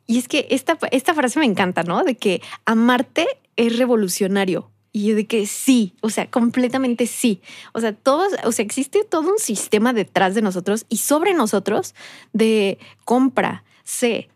Y 0.09 0.18
es 0.18 0.26
que 0.26 0.49
esta, 0.50 0.76
esta 0.90 1.14
frase 1.14 1.38
me 1.38 1.47
encanta, 1.47 1.85
¿no? 1.85 2.02
De 2.02 2.16
que 2.16 2.42
amarte 2.64 3.28
es 3.54 3.78
revolucionario. 3.78 4.74
Y 4.97 5.09
yo 5.09 5.17
de 5.17 5.27
que 5.27 5.45
sí, 5.49 5.93
o 6.03 6.09
sea, 6.09 6.31
completamente 6.31 7.09
sí. 7.09 7.41
O 7.73 7.81
sea, 7.81 7.93
todos, 7.93 8.33
o 8.45 8.53
sea, 8.53 8.65
existe 8.65 9.03
todo 9.03 9.29
un 9.29 9.41
sistema 9.41 9.93
detrás 9.93 10.37
de 10.37 10.41
nosotros 10.41 10.87
y 10.89 10.99
sobre 10.99 11.35
nosotros 11.35 11.97
de 12.33 12.79
compra, 13.05 13.65
sé, 13.83 14.29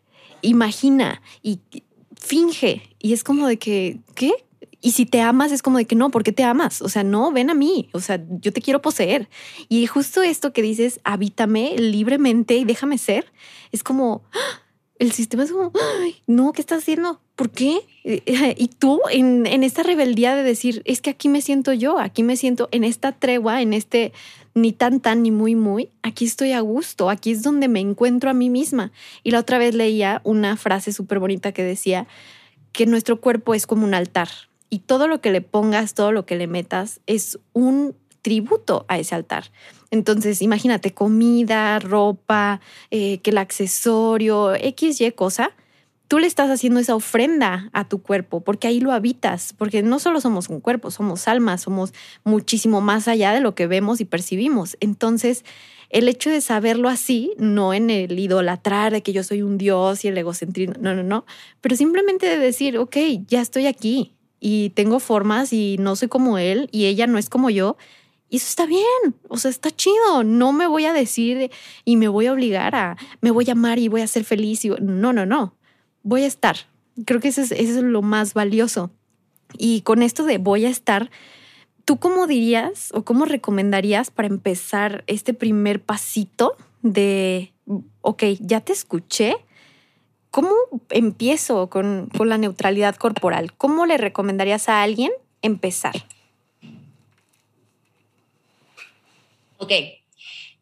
imagina 0.42 1.22
y 1.44 1.60
finge. 2.20 2.82
Y 2.98 3.12
es 3.12 3.22
como 3.22 3.46
de 3.46 3.56
que, 3.60 4.00
¿qué? 4.16 4.32
Y 4.80 4.90
si 4.90 5.06
te 5.06 5.20
amas, 5.20 5.52
es 5.52 5.62
como 5.62 5.78
de 5.78 5.84
que 5.84 5.94
no, 5.94 6.10
¿por 6.10 6.24
qué 6.24 6.32
te 6.32 6.42
amas? 6.42 6.82
O 6.82 6.88
sea, 6.88 7.04
no, 7.04 7.30
ven 7.30 7.50
a 7.50 7.54
mí. 7.54 7.88
O 7.92 8.00
sea, 8.00 8.20
yo 8.28 8.52
te 8.52 8.60
quiero 8.60 8.82
poseer. 8.82 9.28
Y 9.68 9.86
justo 9.86 10.22
esto 10.22 10.52
que 10.52 10.62
dices, 10.62 10.98
habítame 11.04 11.76
libremente 11.78 12.56
y 12.56 12.64
déjame 12.64 12.98
ser, 12.98 13.32
es 13.70 13.84
como, 13.84 14.24
¡ah! 14.32 14.67
El 14.98 15.12
sistema 15.12 15.44
es 15.44 15.52
como, 15.52 15.72
no, 16.26 16.52
¿qué 16.52 16.60
estás 16.60 16.82
haciendo? 16.82 17.20
¿Por 17.36 17.50
qué? 17.50 17.80
Y 18.04 18.68
tú 18.68 19.00
en, 19.10 19.46
en, 19.46 19.62
esta 19.62 19.82
rebeldía 19.82 20.34
de 20.34 20.42
decir, 20.42 20.82
es 20.84 21.00
que 21.00 21.10
aquí 21.10 21.28
me 21.28 21.40
siento 21.40 21.72
yo, 21.72 21.98
aquí 21.98 22.22
me 22.22 22.36
siento 22.36 22.68
en 22.72 22.84
esta 22.84 23.12
tregua, 23.12 23.62
en 23.62 23.72
este 23.72 24.12
ni 24.54 24.72
tan 24.72 25.00
tan 25.00 25.22
ni 25.22 25.30
muy 25.30 25.54
muy, 25.54 25.90
aquí 26.02 26.24
estoy 26.24 26.52
a 26.52 26.60
gusto, 26.60 27.10
aquí 27.10 27.30
es 27.30 27.42
donde 27.42 27.68
me 27.68 27.80
encuentro 27.80 28.30
a 28.30 28.34
mí 28.34 28.50
misma. 28.50 28.92
Y 29.22 29.30
la 29.30 29.40
otra 29.40 29.58
vez 29.58 29.74
leía 29.74 30.20
una 30.24 30.56
frase 30.56 30.92
súper 30.92 31.20
bonita 31.20 31.52
que 31.52 31.62
decía 31.62 32.06
que 32.72 32.86
nuestro 32.86 33.20
cuerpo 33.20 33.54
es 33.54 33.66
como 33.66 33.84
un 33.84 33.94
altar 33.94 34.28
y 34.70 34.80
todo 34.80 35.08
lo 35.08 35.20
que 35.20 35.30
le 35.30 35.40
pongas, 35.40 35.94
todo 35.94 36.12
lo 36.12 36.26
que 36.26 36.36
le 36.36 36.46
metas 36.46 37.00
es 37.06 37.38
un 37.52 37.94
tributo 38.22 38.84
a 38.88 38.98
ese 38.98 39.14
altar. 39.14 39.50
Entonces, 39.90 40.42
imagínate 40.42 40.92
comida, 40.92 41.78
ropa, 41.78 42.60
eh, 42.90 43.18
que 43.18 43.30
el 43.30 43.38
accesorio, 43.38 44.54
X, 44.54 45.00
Y 45.00 45.10
cosa, 45.12 45.52
tú 46.08 46.18
le 46.18 46.26
estás 46.26 46.50
haciendo 46.50 46.80
esa 46.80 46.94
ofrenda 46.94 47.70
a 47.72 47.86
tu 47.86 48.02
cuerpo, 48.02 48.40
porque 48.40 48.66
ahí 48.66 48.80
lo 48.80 48.92
habitas, 48.92 49.52
porque 49.52 49.82
no 49.82 49.98
solo 49.98 50.20
somos 50.20 50.48
un 50.48 50.60
cuerpo, 50.60 50.90
somos 50.90 51.28
almas, 51.28 51.62
somos 51.62 51.92
muchísimo 52.24 52.80
más 52.80 53.08
allá 53.08 53.32
de 53.32 53.40
lo 53.40 53.54
que 53.54 53.66
vemos 53.66 54.00
y 54.00 54.06
percibimos. 54.06 54.76
Entonces, 54.80 55.44
el 55.90 56.08
hecho 56.08 56.30
de 56.30 56.40
saberlo 56.40 56.88
así, 56.88 57.32
no 57.38 57.72
en 57.74 57.90
el 57.90 58.18
idolatrar 58.18 58.92
de 58.92 59.02
que 59.02 59.12
yo 59.12 59.22
soy 59.22 59.42
un 59.42 59.58
dios 59.58 60.04
y 60.04 60.08
el 60.08 60.18
egocentrismo, 60.18 60.74
no, 60.80 60.94
no, 60.94 61.02
no, 61.02 61.24
pero 61.60 61.76
simplemente 61.76 62.26
de 62.26 62.38
decir, 62.38 62.78
ok, 62.78 62.96
ya 63.26 63.40
estoy 63.40 63.66
aquí 63.66 64.12
y 64.40 64.70
tengo 64.70 65.00
formas 65.00 65.52
y 65.52 65.76
no 65.78 65.96
soy 65.96 66.08
como 66.08 66.38
él 66.38 66.68
y 66.72 66.86
ella 66.86 67.06
no 67.06 67.18
es 67.18 67.28
como 67.28 67.50
yo, 67.50 67.76
y 68.30 68.36
eso 68.36 68.46
está 68.48 68.66
bien, 68.66 69.14
o 69.28 69.38
sea, 69.38 69.50
está 69.50 69.70
chido. 69.70 70.22
No 70.22 70.52
me 70.52 70.66
voy 70.66 70.84
a 70.84 70.92
decir 70.92 71.50
y 71.84 71.96
me 71.96 72.08
voy 72.08 72.26
a 72.26 72.32
obligar 72.32 72.74
a, 72.74 72.96
me 73.20 73.30
voy 73.30 73.46
a 73.48 73.52
amar 73.52 73.78
y 73.78 73.88
voy 73.88 74.02
a 74.02 74.06
ser 74.06 74.24
feliz. 74.24 74.64
Y, 74.64 74.70
no, 74.80 75.12
no, 75.12 75.24
no. 75.24 75.54
Voy 76.02 76.24
a 76.24 76.26
estar. 76.26 76.56
Creo 77.06 77.20
que 77.20 77.28
eso 77.28 77.40
es, 77.40 77.52
eso 77.52 77.78
es 77.78 77.82
lo 77.82 78.02
más 78.02 78.34
valioso. 78.34 78.90
Y 79.56 79.80
con 79.80 80.02
esto 80.02 80.24
de 80.24 80.36
voy 80.36 80.66
a 80.66 80.68
estar, 80.68 81.10
¿tú 81.86 81.98
cómo 81.98 82.26
dirías 82.26 82.90
o 82.92 83.02
cómo 83.02 83.24
recomendarías 83.24 84.10
para 84.10 84.28
empezar 84.28 85.04
este 85.06 85.32
primer 85.32 85.82
pasito 85.82 86.54
de, 86.82 87.54
ok, 88.02 88.24
ya 88.40 88.60
te 88.60 88.74
escuché? 88.74 89.36
¿Cómo 90.30 90.50
empiezo 90.90 91.70
con, 91.70 92.10
con 92.14 92.28
la 92.28 92.36
neutralidad 92.36 92.96
corporal? 92.96 93.54
¿Cómo 93.56 93.86
le 93.86 93.96
recomendarías 93.96 94.68
a 94.68 94.82
alguien 94.82 95.12
empezar? 95.40 95.94
Ok, 99.58 99.72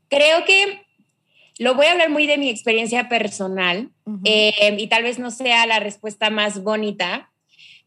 creo 0.09 0.45
que 0.45 0.87
lo 1.59 1.75
voy 1.75 1.87
a 1.87 1.93
hablar 1.93 2.11
muy 2.11 2.27
de 2.27 2.39
mi 2.39 2.51
experiencia 2.51 3.09
personal 3.09 3.91
eh, 4.25 4.77
y 4.79 4.87
tal 4.89 5.03
vez 5.03 5.19
no 5.19 5.31
sea 5.31 5.67
la 5.67 5.81
respuesta 5.81 6.29
más 6.29 6.63
bonita, 6.63 7.31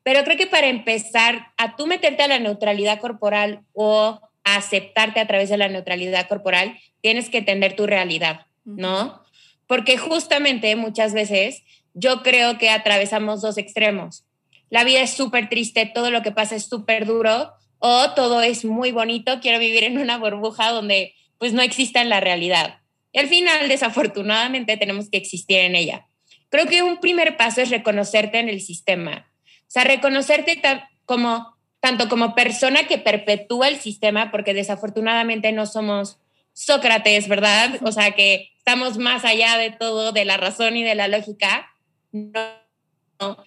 pero 0.03 0.23
creo 0.23 0.37
que 0.37 0.47
para 0.47 0.67
empezar 0.67 1.47
a 1.57 1.75
tú 1.75 1.85
meterte 1.85 2.23
a 2.23 2.27
la 2.27 2.39
neutralidad 2.39 2.99
corporal 2.99 3.61
o 3.73 4.19
a 4.43 4.55
aceptarte 4.55 5.19
a 5.19 5.27
través 5.27 5.49
de 5.49 5.57
la 5.57 5.67
neutralidad 5.67 6.27
corporal, 6.27 6.79
tienes 7.01 7.29
que 7.29 7.39
entender 7.39 7.75
tu 7.75 7.85
realidad, 7.85 8.47
¿no? 8.65 9.21
Porque 9.67 9.97
justamente 9.97 10.75
muchas 10.75 11.13
veces 11.13 11.63
yo 11.93 12.23
creo 12.23 12.57
que 12.57 12.69
atravesamos 12.69 13.41
dos 13.41 13.57
extremos. 13.57 14.23
La 14.69 14.83
vida 14.83 15.01
es 15.01 15.13
súper 15.13 15.49
triste, 15.49 15.91
todo 15.93 16.09
lo 16.11 16.21
que 16.21 16.31
pasa 16.31 16.55
es 16.55 16.65
súper 16.67 17.05
duro, 17.05 17.51
o 17.79 18.11
todo 18.11 18.41
es 18.41 18.65
muy 18.65 18.91
bonito, 18.91 19.39
quiero 19.41 19.59
vivir 19.59 19.83
en 19.83 19.97
una 19.97 20.17
burbuja 20.17 20.71
donde 20.71 21.15
pues 21.37 21.53
no 21.53 21.61
exista 21.61 22.01
en 22.01 22.09
la 22.09 22.19
realidad. 22.19 22.79
Y 23.11 23.19
al 23.19 23.27
final, 23.27 23.67
desafortunadamente, 23.67 24.77
tenemos 24.77 25.09
que 25.09 25.17
existir 25.17 25.59
en 25.59 25.75
ella. 25.75 26.07
Creo 26.49 26.67
que 26.67 26.83
un 26.83 26.99
primer 26.99 27.37
paso 27.37 27.61
es 27.61 27.69
reconocerte 27.69 28.39
en 28.39 28.49
el 28.49 28.61
sistema. 28.61 29.31
O 29.61 29.71
sea, 29.71 29.83
reconocerte 29.83 30.61
como, 31.05 31.57
tanto 31.79 32.09
como 32.09 32.35
persona 32.35 32.87
que 32.87 32.97
perpetúa 32.97 33.67
el 33.67 33.77
sistema, 33.77 34.31
porque 34.31 34.53
desafortunadamente 34.53 35.51
no 35.51 35.65
somos 35.65 36.19
Sócrates, 36.53 37.27
¿verdad? 37.27 37.79
O 37.83 37.91
sea, 37.91 38.11
que 38.11 38.51
estamos 38.57 38.97
más 38.97 39.23
allá 39.23 39.57
de 39.57 39.71
todo, 39.71 40.11
de 40.11 40.25
la 40.25 40.37
razón 40.37 40.75
y 40.75 40.83
de 40.83 40.95
la 40.95 41.07
lógica. 41.07 41.71
No 42.11 42.68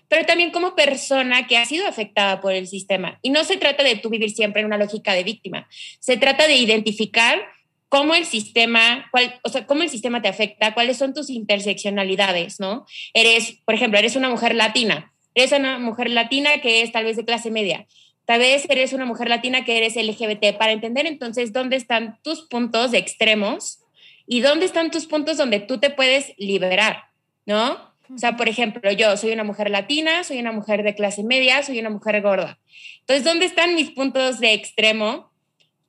pero 0.08 0.26
también 0.26 0.50
como 0.50 0.74
persona 0.74 1.46
que 1.46 1.56
ha 1.56 1.64
sido 1.64 1.86
afectada 1.86 2.40
por 2.40 2.52
el 2.52 2.66
sistema. 2.66 3.18
Y 3.22 3.30
no 3.30 3.44
se 3.44 3.56
trata 3.56 3.82
de 3.82 3.96
tú 3.96 4.10
vivir 4.10 4.30
siempre 4.30 4.60
en 4.60 4.66
una 4.66 4.78
lógica 4.78 5.14
de 5.14 5.24
víctima, 5.24 5.68
se 5.98 6.16
trata 6.16 6.46
de 6.46 6.56
identificar 6.56 7.40
cómo 7.88 8.14
el 8.14 8.24
sistema, 8.24 9.06
cuál, 9.10 9.38
o 9.44 9.50
sea, 9.50 9.66
cómo 9.66 9.82
el 9.82 9.90
sistema 9.90 10.22
te 10.22 10.28
afecta, 10.28 10.72
cuáles 10.72 10.96
son 10.96 11.12
tus 11.12 11.28
interseccionalidades, 11.28 12.58
¿no? 12.58 12.86
Eres, 13.12 13.58
por 13.66 13.74
ejemplo, 13.74 13.98
eres 13.98 14.16
una 14.16 14.30
mujer 14.30 14.54
latina, 14.54 15.12
eres 15.34 15.52
una 15.52 15.78
mujer 15.78 16.08
latina 16.08 16.62
que 16.62 16.80
es 16.80 16.90
tal 16.90 17.04
vez 17.04 17.16
de 17.16 17.26
clase 17.26 17.50
media, 17.50 17.86
tal 18.24 18.40
vez 18.40 18.64
eres 18.70 18.94
una 18.94 19.04
mujer 19.04 19.28
latina 19.28 19.66
que 19.66 19.76
eres 19.76 19.96
LGBT, 19.96 20.56
para 20.56 20.72
entender 20.72 21.04
entonces 21.04 21.52
dónde 21.52 21.76
están 21.76 22.18
tus 22.22 22.42
puntos 22.48 22.92
de 22.92 22.98
extremos 22.98 23.80
y 24.26 24.40
dónde 24.40 24.64
están 24.64 24.90
tus 24.90 25.04
puntos 25.04 25.36
donde 25.36 25.60
tú 25.60 25.78
te 25.78 25.90
puedes 25.90 26.32
liberar, 26.38 27.10
¿no? 27.44 27.91
O 28.14 28.18
sea, 28.18 28.36
por 28.36 28.48
ejemplo, 28.48 28.90
yo 28.92 29.16
soy 29.16 29.32
una 29.32 29.44
mujer 29.44 29.70
latina, 29.70 30.24
soy 30.24 30.38
una 30.38 30.52
mujer 30.52 30.82
de 30.82 30.94
clase 30.94 31.22
media, 31.22 31.62
soy 31.62 31.78
una 31.78 31.90
mujer 31.90 32.20
gorda. 32.22 32.58
Entonces, 33.00 33.24
¿dónde 33.24 33.46
están 33.46 33.74
mis 33.74 33.90
puntos 33.90 34.40
de 34.40 34.52
extremo? 34.54 35.32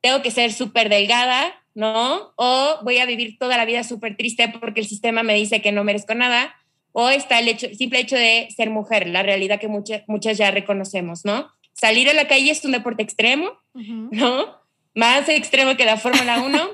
Tengo 0.02 0.22
que 0.22 0.32
ser 0.32 0.54
súper 0.54 0.90
delgada, 0.90 1.54
¿no? 1.76 2.34
O 2.36 2.80
voy 2.84 3.00
a 3.00 3.06
vivir 3.06 3.38
toda 3.38 3.58
la 3.58 3.66
vida 3.66 3.84
súper 3.84 4.18
triste 4.18 4.48
porque 4.60 4.82
el 4.82 4.88
sistema 4.88 5.24
me 5.24 5.36
dice 5.36 5.62
que 5.62 5.72
no 5.72 5.84
merezco 5.84 6.16
nada. 6.16 6.56
O 6.92 7.10
está 7.10 7.40
el, 7.40 7.48
hecho, 7.48 7.68
simple 7.74 8.00
hecho 8.00 8.16
de 8.16 8.48
ser 8.56 8.70
mujer, 8.70 9.08
la 9.08 9.24
realidad 9.24 9.60
que 9.60 9.68
muchas, 9.68 10.04
muchas 10.08 10.38
ya 10.38 10.52
reconocemos, 10.52 11.26
¿no? 11.26 11.50
Salir 11.74 12.10
a 12.10 12.14
la 12.14 12.28
calle 12.28 12.52
es 12.52 12.64
un 12.66 12.72
deporte 12.72 13.02
extremo, 13.02 13.52
¿no? 13.74 14.64
más 14.96 15.28
extremo 15.30 15.76
que 15.76 15.86
la 15.86 15.98
Fórmula 15.98 16.42
1, 16.42 16.70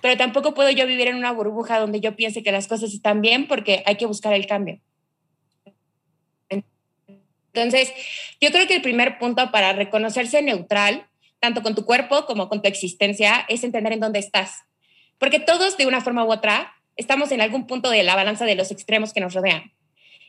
pero 0.00 0.16
tampoco 0.16 0.54
puedo 0.54 0.70
yo 0.70 0.86
vivir 0.86 1.08
en 1.08 1.16
una 1.16 1.32
burbuja 1.32 1.78
donde 1.78 2.00
yo 2.00 2.16
piense 2.16 2.42
que 2.42 2.52
las 2.52 2.68
cosas 2.68 2.92
están 2.92 3.20
bien 3.22 3.46
porque 3.46 3.82
hay 3.86 3.96
que 3.96 4.06
buscar 4.06 4.32
el 4.34 4.46
cambio. 4.46 4.80
Entonces, 7.54 7.92
yo 8.40 8.50
creo 8.50 8.66
que 8.66 8.76
el 8.76 8.82
primer 8.82 9.18
punto 9.18 9.50
para 9.50 9.72
reconocerse 9.72 10.40
neutral, 10.42 11.06
tanto 11.38 11.62
con 11.62 11.74
tu 11.74 11.84
cuerpo 11.84 12.24
como 12.24 12.48
con 12.48 12.62
tu 12.62 12.68
existencia, 12.68 13.44
es 13.48 13.62
entender 13.62 13.92
en 13.92 14.00
dónde 14.00 14.18
estás. 14.18 14.62
Porque 15.18 15.38
todos, 15.38 15.76
de 15.76 15.86
una 15.86 16.00
forma 16.00 16.24
u 16.24 16.32
otra, 16.32 16.74
estamos 16.96 17.30
en 17.30 17.40
algún 17.40 17.66
punto 17.66 17.90
de 17.90 18.02
la 18.02 18.16
balanza 18.16 18.44
de 18.44 18.54
los 18.54 18.70
extremos 18.70 19.12
que 19.12 19.20
nos 19.20 19.34
rodean. 19.34 19.72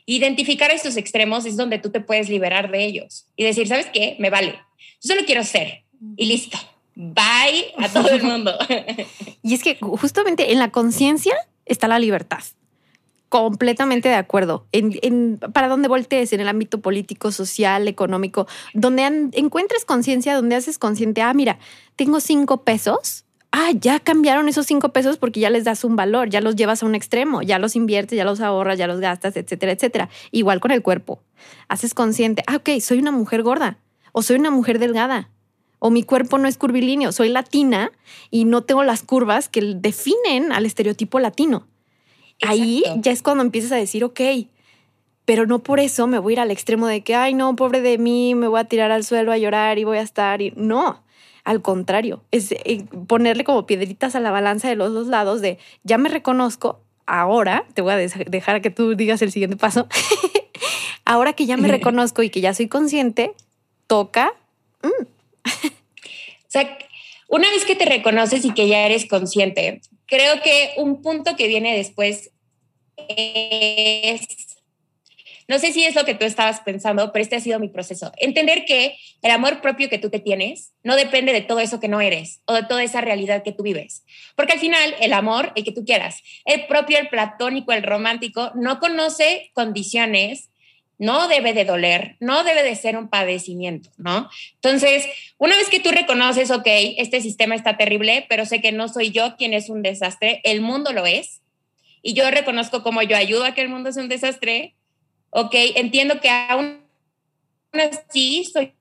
Identificar 0.06 0.70
estos 0.70 0.96
extremos 0.96 1.46
es 1.46 1.56
donde 1.56 1.78
tú 1.78 1.90
te 1.90 2.00
puedes 2.00 2.28
liberar 2.28 2.70
de 2.70 2.84
ellos 2.84 3.26
y 3.36 3.44
decir, 3.44 3.66
¿sabes 3.66 3.86
qué? 3.86 4.16
Me 4.18 4.28
vale. 4.28 4.58
Yo 5.02 5.14
solo 5.14 5.22
quiero 5.24 5.44
ser 5.44 5.84
y 6.16 6.26
listo. 6.26 6.58
Bye 6.96 7.74
a 7.78 7.88
todo 7.88 8.08
el 8.08 8.22
mundo. 8.22 8.52
y 9.42 9.54
es 9.54 9.62
que 9.62 9.76
justamente 9.80 10.52
en 10.52 10.58
la 10.58 10.70
conciencia 10.70 11.34
está 11.66 11.88
la 11.88 11.98
libertad. 11.98 12.42
Completamente 13.28 14.08
de 14.08 14.14
acuerdo. 14.14 14.66
En, 14.70 15.38
para 15.52 15.66
donde 15.66 15.88
voltees, 15.88 16.32
en 16.32 16.40
el 16.40 16.48
ámbito 16.48 16.80
político, 16.80 17.32
social, 17.32 17.88
económico, 17.88 18.46
donde 18.74 19.30
encuentres 19.32 19.84
conciencia, 19.84 20.36
donde 20.36 20.54
haces 20.54 20.78
consciente, 20.78 21.20
ah, 21.22 21.34
mira, 21.34 21.58
tengo 21.96 22.20
cinco 22.20 22.62
pesos. 22.62 23.24
Ah, 23.50 23.70
ya 23.72 24.00
cambiaron 24.00 24.48
esos 24.48 24.66
cinco 24.66 24.90
pesos 24.90 25.16
porque 25.16 25.40
ya 25.40 25.50
les 25.50 25.64
das 25.64 25.84
un 25.84 25.96
valor, 25.96 26.28
ya 26.28 26.40
los 26.40 26.56
llevas 26.56 26.82
a 26.82 26.86
un 26.86 26.94
extremo, 26.94 27.42
ya 27.42 27.58
los 27.58 27.76
inviertes, 27.76 28.16
ya 28.16 28.24
los 28.24 28.40
ahorras, 28.40 28.78
ya 28.78 28.86
los 28.86 29.00
gastas, 29.00 29.36
etcétera, 29.36 29.72
etcétera. 29.72 30.08
Igual 30.30 30.60
con 30.60 30.70
el 30.70 30.82
cuerpo. 30.82 31.22
Haces 31.68 31.94
consciente, 31.94 32.44
ah, 32.46 32.56
ok, 32.56 32.80
soy 32.80 32.98
una 32.98 33.10
mujer 33.10 33.42
gorda 33.42 33.78
o 34.12 34.22
soy 34.22 34.36
una 34.36 34.50
mujer 34.50 34.78
delgada 34.78 35.30
o 35.86 35.90
mi 35.90 36.02
cuerpo 36.02 36.38
no 36.38 36.48
es 36.48 36.56
curvilíneo, 36.56 37.12
soy 37.12 37.28
latina 37.28 37.92
y 38.30 38.46
no 38.46 38.62
tengo 38.62 38.84
las 38.84 39.02
curvas 39.02 39.50
que 39.50 39.60
definen 39.60 40.50
al 40.50 40.64
estereotipo 40.64 41.20
latino. 41.20 41.66
Ahí 42.40 42.82
ya 43.00 43.12
es 43.12 43.20
cuando 43.20 43.44
empiezas 43.44 43.72
a 43.72 43.76
decir, 43.76 44.02
ok, 44.02 44.18
pero 45.26 45.44
no 45.44 45.58
por 45.58 45.80
eso 45.80 46.06
me 46.06 46.18
voy 46.18 46.32
a 46.32 46.36
ir 46.36 46.40
al 46.40 46.50
extremo 46.50 46.86
de 46.86 47.02
que, 47.02 47.14
ay, 47.14 47.34
no, 47.34 47.54
pobre 47.54 47.82
de 47.82 47.98
mí, 47.98 48.34
me 48.34 48.48
voy 48.48 48.60
a 48.60 48.64
tirar 48.64 48.90
al 48.92 49.04
suelo 49.04 49.30
a 49.30 49.36
llorar 49.36 49.78
y 49.78 49.84
voy 49.84 49.98
a 49.98 50.00
estar. 50.00 50.40
Y... 50.40 50.54
No, 50.56 51.02
al 51.44 51.60
contrario, 51.60 52.24
es 52.30 52.52
eh, 52.52 52.86
ponerle 53.06 53.44
como 53.44 53.66
piedritas 53.66 54.14
a 54.14 54.20
la 54.20 54.30
balanza 54.30 54.70
de 54.70 54.76
los 54.76 54.94
dos 54.94 55.08
lados 55.08 55.42
de, 55.42 55.58
ya 55.82 55.98
me 55.98 56.08
reconozco, 56.08 56.80
ahora, 57.04 57.66
te 57.74 57.82
voy 57.82 57.92
a 57.92 57.96
dejar 57.98 58.62
que 58.62 58.70
tú 58.70 58.94
digas 58.94 59.20
el 59.20 59.32
siguiente 59.32 59.58
paso, 59.58 59.86
ahora 61.04 61.34
que 61.34 61.44
ya 61.44 61.58
me 61.58 61.68
reconozco 61.76 62.22
y 62.22 62.30
que 62.30 62.40
ya 62.40 62.54
soy 62.54 62.68
consciente, 62.68 63.34
toca... 63.86 64.32
Mm. 64.82 65.13
o 65.64 66.48
sea, 66.48 66.78
una 67.28 67.50
vez 67.50 67.64
que 67.64 67.74
te 67.74 67.84
reconoces 67.84 68.44
y 68.44 68.52
que 68.52 68.68
ya 68.68 68.86
eres 68.86 69.06
consciente, 69.06 69.80
creo 70.06 70.40
que 70.42 70.74
un 70.76 71.02
punto 71.02 71.36
que 71.36 71.48
viene 71.48 71.76
después 71.76 72.30
es, 73.08 74.20
no 75.48 75.58
sé 75.58 75.72
si 75.72 75.84
es 75.84 75.94
lo 75.94 76.04
que 76.04 76.14
tú 76.14 76.24
estabas 76.24 76.60
pensando, 76.60 77.12
pero 77.12 77.22
este 77.22 77.36
ha 77.36 77.40
sido 77.40 77.58
mi 77.58 77.68
proceso. 77.68 78.12
Entender 78.18 78.64
que 78.66 78.96
el 79.22 79.30
amor 79.30 79.60
propio 79.60 79.88
que 79.88 79.98
tú 79.98 80.10
te 80.10 80.20
tienes 80.20 80.72
no 80.82 80.96
depende 80.96 81.32
de 81.32 81.40
todo 81.40 81.60
eso 81.60 81.80
que 81.80 81.88
no 81.88 82.00
eres 82.00 82.40
o 82.46 82.54
de 82.54 82.62
toda 82.62 82.82
esa 82.82 83.00
realidad 83.00 83.42
que 83.42 83.52
tú 83.52 83.62
vives. 83.62 84.04
Porque 84.36 84.52
al 84.52 84.60
final 84.60 84.94
el 85.00 85.12
amor, 85.12 85.52
el 85.56 85.64
que 85.64 85.72
tú 85.72 85.84
quieras, 85.84 86.22
el 86.44 86.66
propio, 86.66 86.98
el 86.98 87.08
platónico, 87.08 87.72
el 87.72 87.82
romántico, 87.82 88.52
no 88.54 88.78
conoce 88.78 89.50
condiciones 89.54 90.50
no 90.98 91.28
debe 91.28 91.52
de 91.52 91.64
doler, 91.64 92.16
no 92.20 92.44
debe 92.44 92.62
de 92.62 92.76
ser 92.76 92.96
un 92.96 93.08
padecimiento, 93.08 93.90
¿no? 93.96 94.28
Entonces, 94.54 95.06
una 95.38 95.56
vez 95.56 95.68
que 95.68 95.80
tú 95.80 95.90
reconoces, 95.90 96.50
ok, 96.50 96.66
este 96.66 97.20
sistema 97.20 97.54
está 97.54 97.76
terrible, 97.76 98.26
pero 98.28 98.46
sé 98.46 98.60
que 98.60 98.72
no 98.72 98.88
soy 98.88 99.10
yo 99.10 99.36
quien 99.36 99.54
es 99.54 99.68
un 99.68 99.82
desastre, 99.82 100.40
el 100.44 100.60
mundo 100.60 100.92
lo 100.92 101.06
es, 101.06 101.42
y 102.02 102.14
yo 102.14 102.30
reconozco 102.30 102.82
cómo 102.82 103.02
yo 103.02 103.16
ayudo 103.16 103.44
a 103.44 103.54
que 103.54 103.62
el 103.62 103.68
mundo 103.68 103.92
sea 103.92 104.02
un 104.02 104.08
desastre, 104.08 104.74
ok, 105.30 105.54
entiendo 105.76 106.20
que 106.20 106.28
aún 106.28 106.80
así 107.72 108.44
soy 108.44 108.72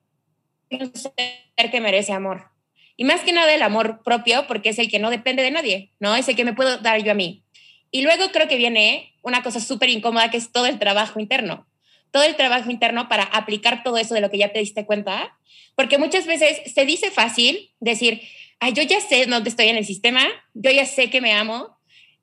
un 0.69 0.93
ser 0.93 1.71
que 1.71 1.81
merece 1.81 2.13
amor. 2.13 2.49
Y 2.95 3.05
más 3.05 3.21
que 3.21 3.33
nada 3.33 3.53
el 3.53 3.63
amor 3.63 4.03
propio, 4.03 4.45
porque 4.45 4.69
es 4.69 4.77
el 4.77 4.89
que 4.89 4.99
no 4.99 5.09
depende 5.09 5.41
de 5.41 5.49
nadie, 5.49 5.91
¿no? 5.99 6.15
Es 6.15 6.27
el 6.27 6.35
que 6.35 6.45
me 6.45 6.53
puedo 6.53 6.77
dar 6.77 7.01
yo 7.03 7.11
a 7.11 7.15
mí. 7.15 7.43
Y 7.89 8.03
luego 8.03 8.31
creo 8.31 8.47
que 8.47 8.55
viene 8.55 9.15
una 9.23 9.41
cosa 9.41 9.59
súper 9.59 9.89
incómoda, 9.89 10.29
que 10.29 10.37
es 10.37 10.51
todo 10.51 10.67
el 10.67 10.77
trabajo 10.77 11.19
interno 11.19 11.65
todo 12.13 12.23
el 12.23 12.35
trabajo 12.35 12.69
interno 12.69 13.09
para 13.09 13.23
aplicar 13.23 13.81
todo 13.83 13.97
eso 13.97 14.13
de 14.13 14.21
lo 14.21 14.29
que 14.29 14.37
ya 14.37 14.53
te 14.53 14.59
diste 14.59 14.85
cuenta, 14.85 15.35
porque 15.75 15.97
muchas 15.97 16.27
veces 16.27 16.61
se 16.71 16.85
dice 16.85 17.09
fácil 17.09 17.71
decir, 17.79 18.21
ay, 18.59 18.73
yo 18.73 18.83
ya 18.83 19.01
sé 19.01 19.25
dónde 19.25 19.49
estoy 19.49 19.67
en 19.69 19.77
el 19.77 19.85
sistema, 19.85 20.21
yo 20.53 20.69
ya 20.69 20.85
sé 20.85 21.09
que 21.09 21.21
me 21.21 21.33
amo, 21.33 21.75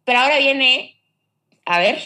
pero 0.04 0.20
ahora 0.20 0.38
viene, 0.38 1.02
a 1.66 1.80
ver, 1.80 1.98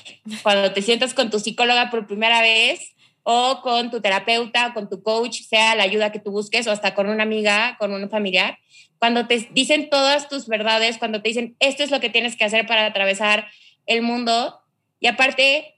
cuando 0.42 0.72
te 0.72 0.80
sientas 0.80 1.12
con 1.12 1.28
tu 1.28 1.38
psicóloga 1.38 1.90
por 1.90 2.06
primera 2.06 2.40
vez 2.40 2.94
o 3.22 3.60
con 3.62 3.90
tu 3.90 4.00
terapeuta 4.00 4.68
o 4.68 4.72
con 4.72 4.88
tu 4.88 5.02
coach, 5.02 5.42
sea 5.42 5.74
la 5.74 5.82
ayuda 5.82 6.10
que 6.10 6.20
tú 6.20 6.30
busques 6.30 6.66
o 6.66 6.70
hasta 6.70 6.94
con 6.94 7.10
una 7.10 7.22
amiga, 7.22 7.76
con 7.78 7.92
un 7.92 8.08
familiar, 8.08 8.58
cuando 8.98 9.26
te 9.26 9.46
dicen 9.52 9.90
todas 9.90 10.30
tus 10.30 10.46
verdades, 10.46 10.96
cuando 10.96 11.20
te 11.20 11.28
dicen, 11.28 11.54
esto 11.60 11.82
es 11.82 11.90
lo 11.90 12.00
que 12.00 12.08
tienes 12.08 12.34
que 12.34 12.44
hacer 12.44 12.66
para 12.66 12.86
atravesar 12.86 13.46
el 13.84 14.00
mundo, 14.00 14.58
y 15.00 15.06
aparte 15.06 15.73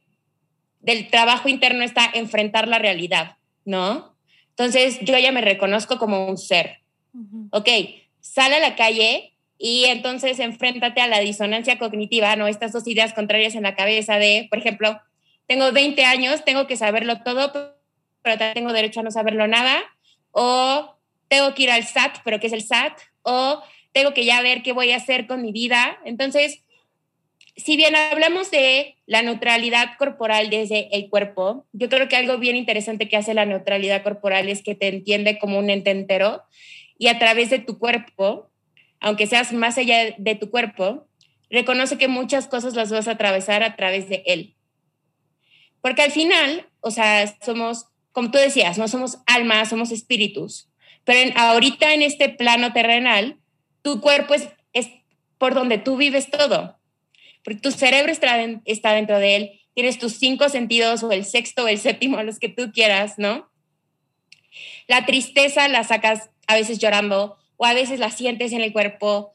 del 0.86 1.08
trabajo 1.08 1.48
interno 1.48 1.82
está 1.82 2.08
enfrentar 2.14 2.68
la 2.68 2.78
realidad, 2.78 3.36
¿no? 3.64 4.14
Entonces 4.50 5.00
yo 5.02 5.18
ya 5.18 5.32
me 5.32 5.40
reconozco 5.40 5.98
como 5.98 6.28
un 6.28 6.38
ser. 6.38 6.78
Ok, 7.50 7.68
sale 8.20 8.56
a 8.56 8.60
la 8.60 8.76
calle 8.76 9.32
y 9.58 9.86
entonces 9.86 10.38
enfréntate 10.38 11.00
a 11.00 11.08
la 11.08 11.18
disonancia 11.18 11.78
cognitiva, 11.78 12.36
¿no? 12.36 12.46
Estas 12.46 12.72
dos 12.72 12.86
ideas 12.86 13.14
contrarias 13.14 13.56
en 13.56 13.64
la 13.64 13.74
cabeza 13.74 14.18
de, 14.18 14.46
por 14.48 14.60
ejemplo, 14.60 15.00
tengo 15.48 15.72
20 15.72 16.04
años, 16.04 16.44
tengo 16.44 16.68
que 16.68 16.76
saberlo 16.76 17.20
todo, 17.22 17.76
pero 18.22 18.38
tengo 18.54 18.72
derecho 18.72 19.00
a 19.00 19.02
no 19.02 19.10
saberlo 19.10 19.48
nada, 19.48 19.82
o 20.30 20.96
tengo 21.26 21.52
que 21.54 21.64
ir 21.64 21.70
al 21.72 21.84
SAT, 21.84 22.18
pero 22.24 22.38
¿qué 22.38 22.46
es 22.46 22.52
el 22.52 22.62
SAT? 22.62 22.92
O 23.22 23.60
tengo 23.92 24.14
que 24.14 24.24
ya 24.24 24.40
ver 24.40 24.62
qué 24.62 24.72
voy 24.72 24.92
a 24.92 24.96
hacer 24.96 25.26
con 25.26 25.42
mi 25.42 25.50
vida. 25.50 25.98
Entonces, 26.04 26.62
si 27.56 27.76
bien 27.76 27.96
hablamos 27.96 28.50
de 28.50 28.96
la 29.06 29.22
neutralidad 29.22 29.96
corporal 29.98 30.50
desde 30.50 30.94
el 30.94 31.08
cuerpo, 31.08 31.66
yo 31.72 31.88
creo 31.88 32.06
que 32.06 32.16
algo 32.16 32.36
bien 32.38 32.54
interesante 32.54 33.08
que 33.08 33.16
hace 33.16 33.32
la 33.32 33.46
neutralidad 33.46 34.02
corporal 34.02 34.48
es 34.48 34.62
que 34.62 34.74
te 34.74 34.88
entiende 34.88 35.38
como 35.38 35.58
un 35.58 35.70
ente 35.70 35.90
entero 35.90 36.42
y 36.98 37.08
a 37.08 37.18
través 37.18 37.48
de 37.48 37.58
tu 37.58 37.78
cuerpo, 37.78 38.50
aunque 39.00 39.26
seas 39.26 39.52
más 39.52 39.78
allá 39.78 40.14
de 40.18 40.34
tu 40.34 40.50
cuerpo, 40.50 41.08
reconoce 41.48 41.96
que 41.96 42.08
muchas 42.08 42.46
cosas 42.46 42.74
las 42.74 42.90
vas 42.90 43.08
a 43.08 43.12
atravesar 43.12 43.62
a 43.62 43.74
través 43.74 44.08
de 44.08 44.22
él. 44.26 44.54
Porque 45.80 46.02
al 46.02 46.10
final, 46.10 46.68
o 46.80 46.90
sea, 46.90 47.38
somos, 47.42 47.86
como 48.12 48.30
tú 48.30 48.38
decías, 48.38 48.76
no 48.76 48.86
somos 48.86 49.18
almas, 49.26 49.70
somos 49.70 49.92
espíritus. 49.92 50.68
Pero 51.04 51.32
ahorita 51.36 51.94
en 51.94 52.02
este 52.02 52.28
plano 52.28 52.72
terrenal, 52.72 53.38
tu 53.82 54.00
cuerpo 54.00 54.34
es 54.34 54.88
por 55.38 55.54
donde 55.54 55.78
tú 55.78 55.96
vives 55.96 56.30
todo 56.30 56.75
tu 57.54 57.70
cerebro 57.70 58.10
está, 58.10 58.44
está 58.64 58.92
dentro 58.92 59.18
de 59.18 59.36
él, 59.36 59.60
tienes 59.74 59.98
tus 59.98 60.14
cinco 60.14 60.48
sentidos 60.48 61.02
o 61.02 61.12
el 61.12 61.24
sexto 61.24 61.64
o 61.64 61.68
el 61.68 61.78
séptimo, 61.78 62.20
los 62.22 62.38
que 62.38 62.48
tú 62.48 62.72
quieras, 62.72 63.18
¿no? 63.18 63.48
La 64.88 65.06
tristeza 65.06 65.68
la 65.68 65.84
sacas 65.84 66.30
a 66.46 66.54
veces 66.54 66.78
llorando 66.78 67.36
o 67.56 67.66
a 67.66 67.74
veces 67.74 68.00
la 68.00 68.10
sientes 68.10 68.52
en 68.52 68.62
el 68.62 68.72
cuerpo, 68.72 69.34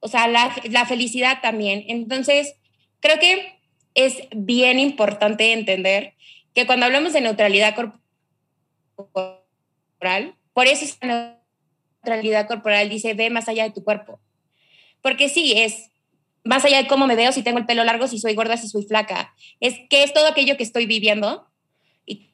o 0.00 0.08
sea, 0.08 0.26
la, 0.28 0.54
la 0.70 0.86
felicidad 0.86 1.40
también. 1.40 1.84
Entonces, 1.88 2.56
creo 3.00 3.18
que 3.18 3.58
es 3.94 4.22
bien 4.34 4.78
importante 4.78 5.52
entender 5.52 6.14
que 6.54 6.66
cuando 6.66 6.86
hablamos 6.86 7.12
de 7.12 7.20
neutralidad 7.20 7.74
corporal, 8.96 10.34
por 10.52 10.66
eso 10.66 10.84
esa 10.84 11.38
neutralidad 12.02 12.48
corporal 12.48 12.88
dice, 12.88 13.14
ve 13.14 13.30
más 13.30 13.48
allá 13.48 13.64
de 13.64 13.70
tu 13.70 13.84
cuerpo. 13.84 14.20
Porque 15.00 15.28
sí, 15.28 15.52
es 15.56 15.91
más 16.44 16.64
allá 16.64 16.78
de 16.78 16.88
cómo 16.88 17.06
me 17.06 17.16
veo, 17.16 17.32
si 17.32 17.42
tengo 17.42 17.58
el 17.58 17.66
pelo 17.66 17.84
largo, 17.84 18.08
si 18.08 18.18
soy 18.18 18.34
gorda, 18.34 18.56
si 18.56 18.68
soy 18.68 18.84
flaca. 18.84 19.34
Es 19.60 19.74
que 19.88 20.02
es 20.02 20.12
todo 20.12 20.26
aquello 20.26 20.56
que 20.56 20.62
estoy 20.62 20.86
viviendo 20.86 21.46
y 22.04 22.30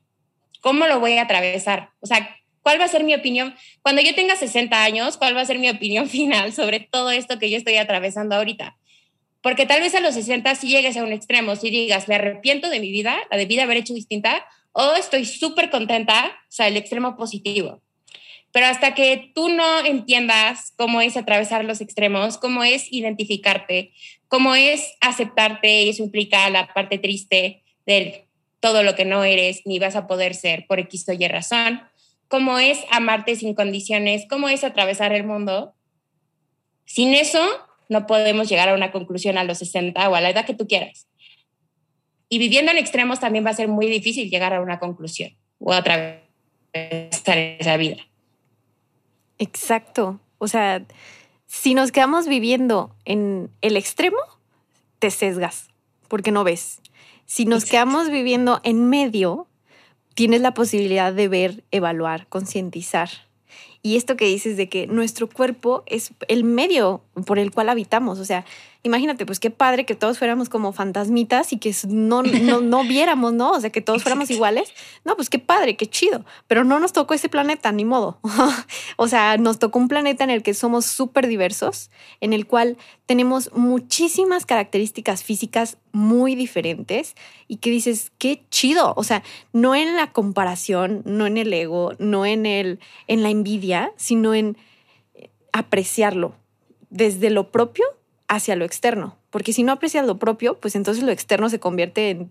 cómo 0.60 0.86
lo 0.86 1.00
voy 1.00 1.14
a 1.18 1.22
atravesar. 1.22 1.90
O 2.00 2.06
sea, 2.06 2.36
¿cuál 2.62 2.80
va 2.80 2.84
a 2.84 2.88
ser 2.88 3.04
mi 3.04 3.14
opinión? 3.14 3.54
Cuando 3.82 4.00
yo 4.02 4.14
tenga 4.14 4.36
60 4.36 4.82
años, 4.82 5.16
¿cuál 5.16 5.36
va 5.36 5.42
a 5.42 5.46
ser 5.46 5.58
mi 5.58 5.68
opinión 5.68 6.08
final 6.10 6.52
sobre 6.52 6.80
todo 6.80 7.10
esto 7.10 7.38
que 7.38 7.50
yo 7.50 7.56
estoy 7.56 7.76
atravesando 7.76 8.36
ahorita? 8.36 8.76
Porque 9.42 9.66
tal 9.66 9.80
vez 9.80 9.94
a 9.94 10.00
los 10.00 10.14
60 10.14 10.54
si 10.56 10.68
llegues 10.68 10.96
a 10.96 11.04
un 11.04 11.12
extremo, 11.12 11.54
si 11.56 11.70
digas, 11.70 12.08
me 12.08 12.16
arrepiento 12.16 12.70
de 12.70 12.80
mi 12.80 12.90
vida, 12.90 13.16
la 13.30 13.36
de 13.36 13.46
vida 13.46 13.64
haber 13.64 13.76
hecho 13.76 13.94
distinta, 13.94 14.44
o 14.72 14.94
estoy 14.94 15.24
súper 15.24 15.70
contenta, 15.70 16.26
o 16.26 16.50
sea, 16.52 16.66
el 16.66 16.76
extremo 16.76 17.16
positivo. 17.16 17.80
Pero 18.52 18.66
hasta 18.66 18.94
que 18.94 19.30
tú 19.34 19.48
no 19.48 19.84
entiendas 19.84 20.72
cómo 20.76 21.00
es 21.00 21.16
atravesar 21.16 21.64
los 21.64 21.80
extremos, 21.80 22.38
cómo 22.38 22.64
es 22.64 22.90
identificarte, 22.92 23.92
cómo 24.28 24.54
es 24.54 24.94
aceptarte, 25.00 25.82
y 25.82 25.90
eso 25.90 26.02
implica 26.02 26.48
la 26.50 26.72
parte 26.72 26.98
triste 26.98 27.62
de 27.86 28.26
todo 28.60 28.82
lo 28.82 28.94
que 28.94 29.04
no 29.04 29.24
eres 29.24 29.62
ni 29.64 29.78
vas 29.78 29.96
a 29.96 30.06
poder 30.06 30.34
ser 30.34 30.66
por 30.66 30.80
X 30.80 31.08
o 31.08 31.12
Y 31.12 31.28
razón, 31.28 31.82
cómo 32.28 32.58
es 32.58 32.80
amarte 32.90 33.36
sin 33.36 33.54
condiciones, 33.54 34.26
cómo 34.28 34.48
es 34.48 34.64
atravesar 34.64 35.12
el 35.12 35.24
mundo, 35.24 35.74
Sin 36.84 37.12
eso, 37.12 37.46
no 37.90 38.06
podemos 38.06 38.48
llegar 38.48 38.70
a 38.70 38.74
una 38.74 38.92
conclusión 38.92 39.36
a 39.36 39.44
los 39.44 39.58
60 39.58 40.08
o 40.08 40.14
a 40.14 40.22
la 40.22 40.30
edad 40.30 40.46
que 40.46 40.54
tú 40.54 40.66
quieras. 40.66 41.06
Y 42.30 42.38
viviendo 42.38 42.72
en 42.72 42.78
extremos 42.78 43.20
también 43.20 43.44
va 43.44 43.50
a 43.50 43.54
ser 43.54 43.68
muy 43.68 43.88
difícil 43.88 44.30
llegar 44.30 44.54
a 44.54 44.62
una 44.62 44.78
conclusión 44.78 45.36
o 45.58 45.74
en 45.74 47.08
esa 47.12 47.76
vida. 47.76 48.07
Exacto. 49.38 50.20
O 50.38 50.48
sea, 50.48 50.84
si 51.46 51.74
nos 51.74 51.92
quedamos 51.92 52.26
viviendo 52.28 52.94
en 53.04 53.50
el 53.60 53.76
extremo, 53.76 54.18
te 54.98 55.10
sesgas 55.10 55.68
porque 56.08 56.32
no 56.32 56.42
ves. 56.44 56.80
Si 57.26 57.44
nos 57.44 57.64
quedamos 57.64 58.10
viviendo 58.10 58.60
en 58.64 58.88
medio, 58.88 59.46
tienes 60.14 60.40
la 60.40 60.54
posibilidad 60.54 61.12
de 61.12 61.28
ver, 61.28 61.64
evaluar, 61.70 62.26
concientizar. 62.28 63.10
Y 63.88 63.96
esto 63.96 64.18
que 64.18 64.26
dices 64.26 64.58
de 64.58 64.68
que 64.68 64.86
nuestro 64.86 65.30
cuerpo 65.30 65.82
es 65.86 66.12
el 66.28 66.44
medio 66.44 67.00
por 67.24 67.38
el 67.38 67.50
cual 67.50 67.70
habitamos, 67.70 68.18
o 68.18 68.24
sea, 68.26 68.44
imagínate, 68.82 69.26
pues 69.26 69.40
qué 69.40 69.50
padre 69.50 69.84
que 69.84 69.94
todos 69.94 70.18
fuéramos 70.18 70.48
como 70.48 70.72
fantasmitas 70.72 71.52
y 71.52 71.58
que 71.58 71.74
no, 71.88 72.22
no, 72.22 72.60
no 72.60 72.84
viéramos, 72.84 73.32
¿no? 73.32 73.50
O 73.50 73.60
sea, 73.60 73.70
que 73.70 73.80
todos 73.80 74.02
fuéramos 74.02 74.30
iguales. 74.30 74.72
No, 75.04 75.16
pues 75.16 75.30
qué 75.30 75.38
padre, 75.38 75.76
qué 75.76 75.86
chido. 75.86 76.24
Pero 76.46 76.64
no 76.64 76.78
nos 76.78 76.92
tocó 76.92 77.14
ese 77.14 77.28
planeta, 77.28 77.72
ni 77.72 77.84
modo. 77.84 78.18
o 78.96 79.08
sea, 79.08 79.36
nos 79.36 79.58
tocó 79.58 79.78
un 79.78 79.88
planeta 79.88 80.24
en 80.24 80.30
el 80.30 80.42
que 80.42 80.54
somos 80.54 80.86
súper 80.86 81.26
diversos, 81.26 81.90
en 82.20 82.32
el 82.32 82.46
cual 82.46 82.76
tenemos 83.06 83.50
muchísimas 83.54 84.46
características 84.46 85.24
físicas 85.24 85.78
muy 85.92 86.34
diferentes 86.34 87.14
y 87.48 87.56
que 87.56 87.70
dices, 87.70 88.12
qué 88.18 88.42
chido. 88.50 88.92
O 88.96 89.04
sea, 89.04 89.22
no 89.52 89.74
en 89.74 89.96
la 89.96 90.12
comparación, 90.12 91.02
no 91.04 91.26
en 91.26 91.36
el 91.36 91.52
ego, 91.52 91.94
no 91.98 92.26
en, 92.26 92.46
el, 92.46 92.78
en 93.06 93.22
la 93.22 93.30
envidia, 93.30 93.77
sino 93.96 94.34
en 94.34 94.56
apreciarlo 95.52 96.34
desde 96.90 97.30
lo 97.30 97.50
propio 97.50 97.84
hacia 98.28 98.56
lo 98.56 98.64
externo. 98.64 99.16
Porque 99.30 99.52
si 99.52 99.62
no 99.62 99.72
aprecias 99.72 100.06
lo 100.06 100.18
propio, 100.18 100.58
pues 100.58 100.74
entonces 100.74 101.02
lo 101.02 101.12
externo 101.12 101.48
se 101.50 101.58
convierte 101.60 102.10
en 102.10 102.30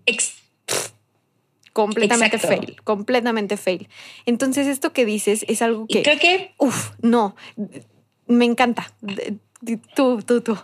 completamente 1.72 2.38
fail, 2.38 2.76
completamente 2.82 3.56
fail. 3.56 3.88
Entonces 4.26 4.66
esto 4.66 4.92
que 4.92 5.04
dices 5.04 5.44
es 5.48 5.62
algo 5.62 5.86
que... 5.86 6.02
creo 6.02 6.18
que... 6.18 6.54
Uf, 6.58 6.90
no, 7.02 7.36
me 8.26 8.44
encanta. 8.46 8.92
Tú, 9.94 10.20
tú, 10.22 10.40
tú. 10.40 10.58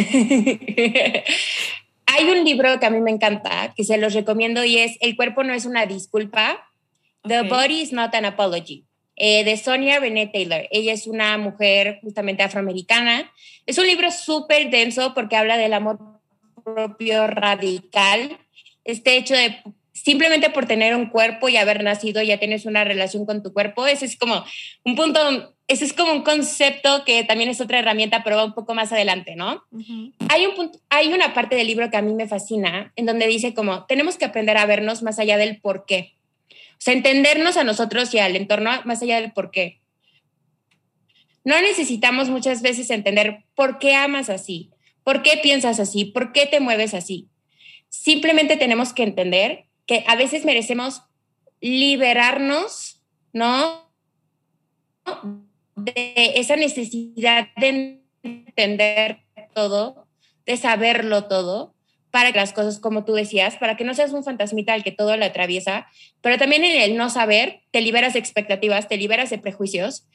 Hay 2.09 2.29
un 2.29 2.45
libro 2.45 2.79
que 2.79 2.85
a 2.85 2.89
mí 2.89 3.01
me 3.01 3.11
encanta, 3.11 3.73
que 3.75 3.83
se 3.83 3.97
los 3.97 4.13
recomiendo 4.13 4.63
y 4.63 4.77
es 4.77 4.95
El 5.01 5.17
cuerpo 5.17 5.43
no 5.43 5.53
es 5.53 5.65
una 5.65 5.85
disculpa. 5.85 6.66
The 7.23 7.43
body 7.43 7.81
is 7.81 7.91
not 7.91 8.13
an 8.15 8.25
apology. 8.25 8.85
Eh, 9.15 9.43
de 9.43 9.57
Sonia 9.57 9.99
Renee 9.99 10.27
Taylor. 10.27 10.67
Ella 10.69 10.93
es 10.93 11.07
una 11.07 11.37
mujer 11.37 11.99
justamente 12.03 12.43
afroamericana. 12.43 13.31
Es 13.65 13.77
un 13.77 13.87
libro 13.87 14.11
súper 14.11 14.69
denso 14.69 15.13
porque 15.15 15.35
habla 15.35 15.57
del 15.57 15.73
amor 15.73 15.99
propio 16.63 17.25
radical. 17.25 18.37
Este 18.83 19.17
hecho 19.17 19.33
de 19.33 19.57
simplemente 20.03 20.49
por 20.51 20.67
tener 20.67 20.95
un 20.95 21.07
cuerpo 21.07 21.49
y 21.49 21.57
haber 21.57 21.83
nacido 21.83 22.21
ya 22.21 22.37
tienes 22.37 22.65
una 22.65 22.83
relación 22.83 23.25
con 23.25 23.41
tu 23.41 23.53
cuerpo. 23.53 23.87
Ese 23.87 24.05
es 24.05 24.17
como 24.17 24.45
un 24.83 24.95
punto, 24.95 25.19
ese 25.67 25.85
es 25.85 25.93
como 25.93 26.11
un 26.11 26.21
concepto 26.21 27.03
que 27.03 27.23
también 27.23 27.49
es 27.49 27.59
otra 27.59 27.79
herramienta, 27.79 28.23
pero 28.23 28.37
va 28.37 28.45
un 28.45 28.53
poco 28.53 28.75
más 28.75 28.91
adelante, 28.91 29.35
¿no? 29.35 29.63
hay, 30.29 30.45
un 30.45 30.55
punto, 30.55 30.79
hay 30.89 31.11
una 31.11 31.33
parte 31.33 31.55
del 31.55 31.67
libro 31.67 31.89
que 31.89 31.97
a 31.97 32.01
mí 32.01 32.13
me 32.13 32.27
fascina, 32.27 32.93
en 32.95 33.05
donde 33.05 33.27
dice 33.27 33.53
como, 33.53 33.85
tenemos 33.85 34.17
que 34.17 34.25
aprender 34.25 34.57
a 34.57 34.65
vernos 34.65 35.01
más 35.01 35.19
allá 35.19 35.37
del 35.37 35.59
por 35.59 35.85
qué. 35.85 36.16
Sea, 36.77 36.93
entendernos 36.93 37.57
a 37.57 37.63
nosotros 37.63 38.13
y 38.13 38.19
al 38.19 38.35
entorno 38.35 38.71
más 38.85 39.01
allá 39.01 39.19
del 39.19 39.31
por 39.31 39.51
qué. 39.51 39.81
No 41.43 41.59
necesitamos 41.61 42.29
muchas 42.29 42.61
veces 42.61 42.89
entender 42.89 43.45
por 43.55 43.79
qué 43.79 43.95
amas 43.95 44.29
así, 44.29 44.71
por 45.03 45.21
qué 45.21 45.39
piensas 45.41 45.79
así, 45.79 46.05
por 46.05 46.33
qué 46.33 46.45
te 46.45 46.59
mueves 46.59 46.93
así. 46.93 47.29
Simplemente 47.87 48.57
tenemos 48.57 48.91
que 48.91 49.03
entender 49.03 49.65
que 49.85 50.03
a 50.07 50.17
veces 50.17 50.43
merecemos 50.43 51.03
liberarnos, 51.61 53.01
¿no? 53.31 53.89
De 55.77 56.33
esa 56.35 56.57
necesidad 56.57 57.47
de 57.55 58.01
entender 58.23 59.23
todo, 59.53 60.07
de 60.45 60.57
saberlo 60.57 61.27
todo, 61.29 61.76
para 62.17 62.31
que 62.31 62.39
las 62.39 62.51
cosas, 62.51 62.79
como 62.79 63.05
tú 63.05 63.13
decías, 63.13 63.57
para 63.57 63.77
que 63.77 63.83
no 63.83 63.93
seas 63.93 64.11
un 64.11 64.23
fantasmita 64.23 64.73
al 64.73 64.83
que 64.83 64.91
todo 64.91 65.15
le 65.17 65.25
atraviesa, 65.25 65.85
pero 66.21 66.39
también 66.39 66.63
en 66.63 66.81
el 66.81 66.97
no 66.97 67.11
saber 67.11 67.61
te 67.69 67.79
liberas 67.79 68.13
de 68.13 68.19
expectativas, 68.19 68.87
te 68.87 68.97
liberas 68.97 69.29
de 69.29 69.37
prejuicios. 69.37 70.07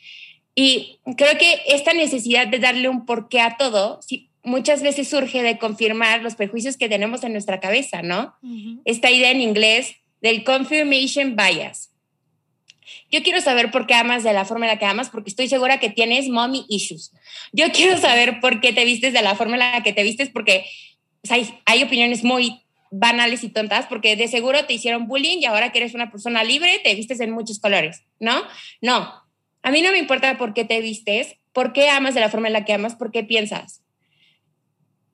Y 0.57 0.99
creo 1.17 1.39
que 1.39 1.61
esta 1.69 1.93
necesidad 1.93 2.49
de 2.49 2.59
darle 2.59 2.89
un 2.89 3.07
porqué 3.07 3.41
a 3.41 3.57
todo, 3.57 4.01
muchas 4.43 4.83
veces 4.83 5.09
surge 5.09 5.45
de 5.45 5.59
confirmar 5.59 6.23
los 6.23 6.35
prejuicios 6.35 6.77
que 6.77 6.89
tenemos 6.89 7.23
en 7.23 7.35
nuestra 7.35 7.61
cabeza, 7.61 8.03
¿no? 8.03 8.35
Esta 8.85 9.09
idea 9.13 9.31
en 9.31 9.41
inglés 9.41 9.95
del 10.21 10.43
confirmation 10.43 11.37
bias. 11.37 11.93
Yo 13.13 13.23
quiero 13.23 13.41
saber 13.41 13.71
por 13.71 13.87
qué 13.87 13.95
amas 13.95 14.25
de 14.25 14.33
la 14.33 14.45
forma 14.45 14.67
en 14.67 14.73
la 14.73 14.79
que 14.81 14.87
amas, 14.87 15.09
porque 15.09 15.31
estoy 15.31 15.47
segura 15.47 15.79
que 15.79 15.89
tienes 15.89 16.29
mommy 16.29 16.67
issues. 16.69 17.13
Yo 17.53 17.71
quiero 17.71 17.97
saber 17.97 18.41
por 18.41 18.61
qué 18.61 18.73
te 18.73 18.85
vistes 18.85 19.13
de 19.13 19.23
la 19.23 19.37
forma 19.37 19.53
en 19.53 19.61
la 19.61 19.83
que 19.85 19.93
te 19.93 20.03
vistes, 20.03 20.31
porque 20.31 20.65
hay, 21.31 21.83
opiniones 21.83 22.25
muy 22.25 22.63
banales 22.91 23.43
y 23.45 23.49
tontas 23.49 23.87
porque 23.87 24.17
de 24.17 24.29
seguro 24.29 24.67
te 24.67 24.75
hicieron 24.75 25.07
bullying 25.07 25.39
y 25.39 25.45
ahora 25.47 25.73
que 25.73 25.79
eres 25.79 25.95
una 25.95 26.11
persona 26.11 26.45
libre 26.45 26.81
te 26.85 26.95
vistes 26.95 27.21
en 27.21 27.31
muchos 27.31 27.59
colores, 27.59 28.05
¿no? 28.21 28.43
No, 28.81 29.13
a 29.63 29.71
mí 29.71 29.81
no 29.81 29.93
me 29.93 29.99
importa 29.99 30.37
por 30.37 30.53
qué 30.53 30.65
te 30.65 30.81
vistes, 30.81 31.37
por 31.53 31.73
qué 31.73 31.89
amas 31.89 32.15
de 32.15 32.21
la 32.21 32.29
forma 32.29 32.49
en 32.49 32.53
la 32.53 32.65
que 32.65 32.73
amas, 32.73 32.97
por 32.97 33.13
qué 33.13 33.25
piensas. 33.25 33.83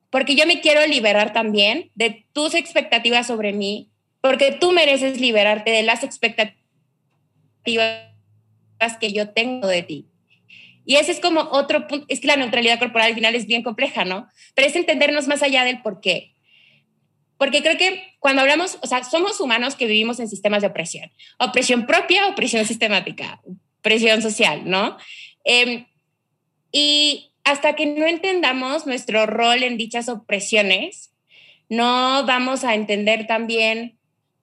Porque 0.09 0.35
yo 0.35 0.47
me 0.47 0.59
quiero 0.59 0.85
liberar 0.87 1.33
también 1.33 1.91
de 1.95 2.25
tus 2.33 2.55
expectativas 2.55 3.27
sobre 3.27 3.53
mí, 3.53 3.91
porque 4.21 4.51
tú 4.51 4.71
mereces 4.71 5.21
liberarte 5.21 5.71
de 5.71 5.83
las 5.83 6.03
expectativas 6.03 6.57
que 8.99 9.13
yo 9.13 9.29
tengo 9.29 9.67
de 9.67 9.83
ti. 9.83 10.08
Y 10.89 10.95
ese 10.95 11.11
es 11.11 11.19
como 11.19 11.41
otro 11.51 11.87
punto, 11.87 12.07
es 12.09 12.19
que 12.19 12.25
la 12.25 12.35
neutralidad 12.35 12.79
corporal 12.79 13.09
al 13.09 13.13
final 13.13 13.35
es 13.35 13.45
bien 13.45 13.61
compleja, 13.61 14.05
¿no? 14.05 14.27
Pero 14.55 14.67
es 14.67 14.75
entendernos 14.75 15.27
más 15.27 15.43
allá 15.43 15.63
del 15.63 15.83
por 15.83 16.01
qué. 16.01 16.33
Porque 17.37 17.61
creo 17.61 17.77
que 17.77 18.15
cuando 18.17 18.41
hablamos, 18.41 18.79
o 18.81 18.87
sea, 18.87 19.03
somos 19.03 19.39
humanos 19.39 19.75
que 19.75 19.85
vivimos 19.85 20.19
en 20.19 20.27
sistemas 20.27 20.61
de 20.61 20.69
opresión. 20.69 21.11
Opresión 21.37 21.85
propia, 21.85 22.25
opresión 22.25 22.65
sistemática, 22.65 23.39
opresión 23.77 24.23
social, 24.23 24.63
¿no? 24.65 24.97
Em, 25.43 25.85
y 26.71 27.33
hasta 27.43 27.75
que 27.75 27.85
no 27.85 28.07
entendamos 28.07 28.87
nuestro 28.87 29.27
rol 29.27 29.61
en 29.61 29.77
dichas 29.77 30.09
opresiones, 30.09 31.11
no 31.69 32.25
vamos 32.25 32.63
a 32.63 32.73
entender 32.73 33.27
también 33.27 33.95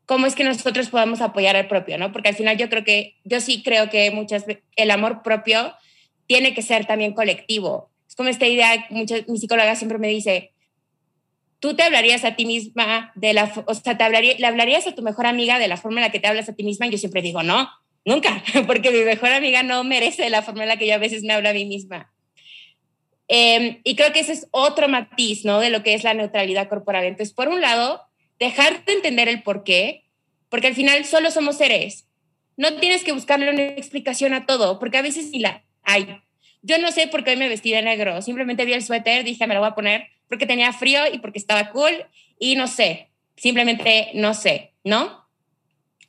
cómo 0.05 0.27
es 0.27 0.37
que 0.37 0.45
nosotros 0.45 0.91
podemos 0.91 1.23
apoyar 1.23 1.57
al 1.57 1.67
propio, 1.67 1.99
¿no? 1.99 2.13
Porque 2.13 2.29
al 2.29 2.37
final 2.37 2.57
yo 2.57 2.71
creo 2.71 2.85
que, 2.85 3.17
yo 3.25 3.41
sí 3.41 3.65
creo 3.65 3.91
que 3.91 4.13
muchas 4.13 4.45
el 4.77 4.93
amor 4.93 5.25
propio 5.25 5.75
tiene 6.27 6.55
que 6.55 6.63
ser 6.63 6.87
también 6.87 7.15
colectivo. 7.15 7.91
Es 8.09 8.15
como 8.15 8.29
esta 8.29 8.47
idea, 8.47 8.87
muchas, 8.91 9.29
mi 9.29 9.39
psicóloga 9.39 9.75
siempre 9.77 9.99
me 9.99 10.09
dice, 10.09 10.53
tú 11.61 11.75
te 11.75 11.83
hablarías 11.83 12.25
a 12.25 12.37
ti 12.37 12.47
misma 12.47 13.13
de 13.15 13.33
la, 13.33 13.53
o 13.67 13.75
sea, 13.75 13.97
te 13.97 14.05
hablaría, 14.05 14.35
le 14.39 14.47
hablarías 14.47 14.87
a 14.87 14.95
tu 14.95 15.03
mejor 15.03 15.27
amiga 15.27 15.59
de 15.59 15.69
la 15.69 15.77
forma 15.77 16.01
en 16.01 16.07
la 16.07 16.13
que 16.13 16.21
te 16.21 16.29
hablas 16.29 16.49
a 16.49 16.55
ti 16.55 16.65
misma. 16.65 16.87
Y 16.87 16.91
yo 16.91 16.99
siempre 16.99 17.23
digo, 17.23 17.43
no, 17.43 17.69
nunca, 18.05 18.43
porque 18.67 18.91
mi 18.91 19.01
mejor 19.01 19.31
amiga 19.31 19.63
no 19.63 19.85
merece 19.85 20.29
la 20.31 20.43
forma 20.43 20.63
en 20.63 20.69
la 20.69 20.77
que 20.77 20.87
yo 20.87 20.95
a 20.95 20.99
veces 20.99 21.23
me 21.23 21.33
hablo 21.33 21.49
a 21.49 21.53
mí 21.53 21.65
misma. 21.65 22.13
Em, 23.29 23.81
y 23.83 23.97
creo 23.97 24.13
que 24.13 24.21
ese 24.21 24.33
es 24.33 24.47
otro 24.53 24.89
matiz, 24.89 25.45
¿no? 25.45 25.59
De 25.59 25.71
lo 25.71 25.83
que 25.83 25.95
es 25.95 26.05
la 26.05 26.15
neutralidad 26.15 26.69
corporal. 26.69 27.05
Entonces, 27.05 27.35
por 27.35 27.49
un 27.49 27.61
lado, 27.61 28.03
dejar 28.39 28.85
de 28.85 28.93
entender 28.93 29.29
el 29.29 29.43
por 29.43 29.65
qué, 29.65 30.05
porque 30.49 30.69
al 30.69 30.75
final 30.75 31.05
solo 31.05 31.31
somos 31.31 31.59
seres. 31.59 32.07
No 32.57 32.77
tienes 32.77 33.03
que 33.03 33.13
buscarle 33.13 33.51
una 33.51 33.63
explicación 33.63 34.33
a 34.33 34.47
todo, 34.47 34.79
porque 34.79 34.99
a 34.99 35.03
veces 35.03 35.31
ni 35.31 35.41
la 35.41 35.65
ay, 35.87 36.21
yo 36.61 36.79
no 36.79 36.93
sé 36.93 37.07
por 37.07 37.25
qué 37.25 37.31
hoy 37.31 37.37
me 37.37 37.49
vestí 37.49 37.73
de 37.73 37.81
negro, 37.81 38.21
simplemente 38.21 38.65
vi 38.67 38.75
el 38.75 38.85
suéter, 38.85 39.25
dije, 39.25 39.47
me 39.47 39.55
lo 39.55 39.61
voy 39.61 39.71
a 39.71 39.75
poner 39.75 40.09
porque 40.29 40.47
tenía 40.47 40.73
frío 40.73 41.01
y 41.11 41.19
porque 41.19 41.39
estaba 41.39 41.71
cool 41.71 41.93
y 42.39 42.57
no 42.57 42.67
sé, 42.67 43.09
simplemente 43.37 44.11
no 44.15 44.35
sé, 44.35 44.73
¿no? 44.85 45.25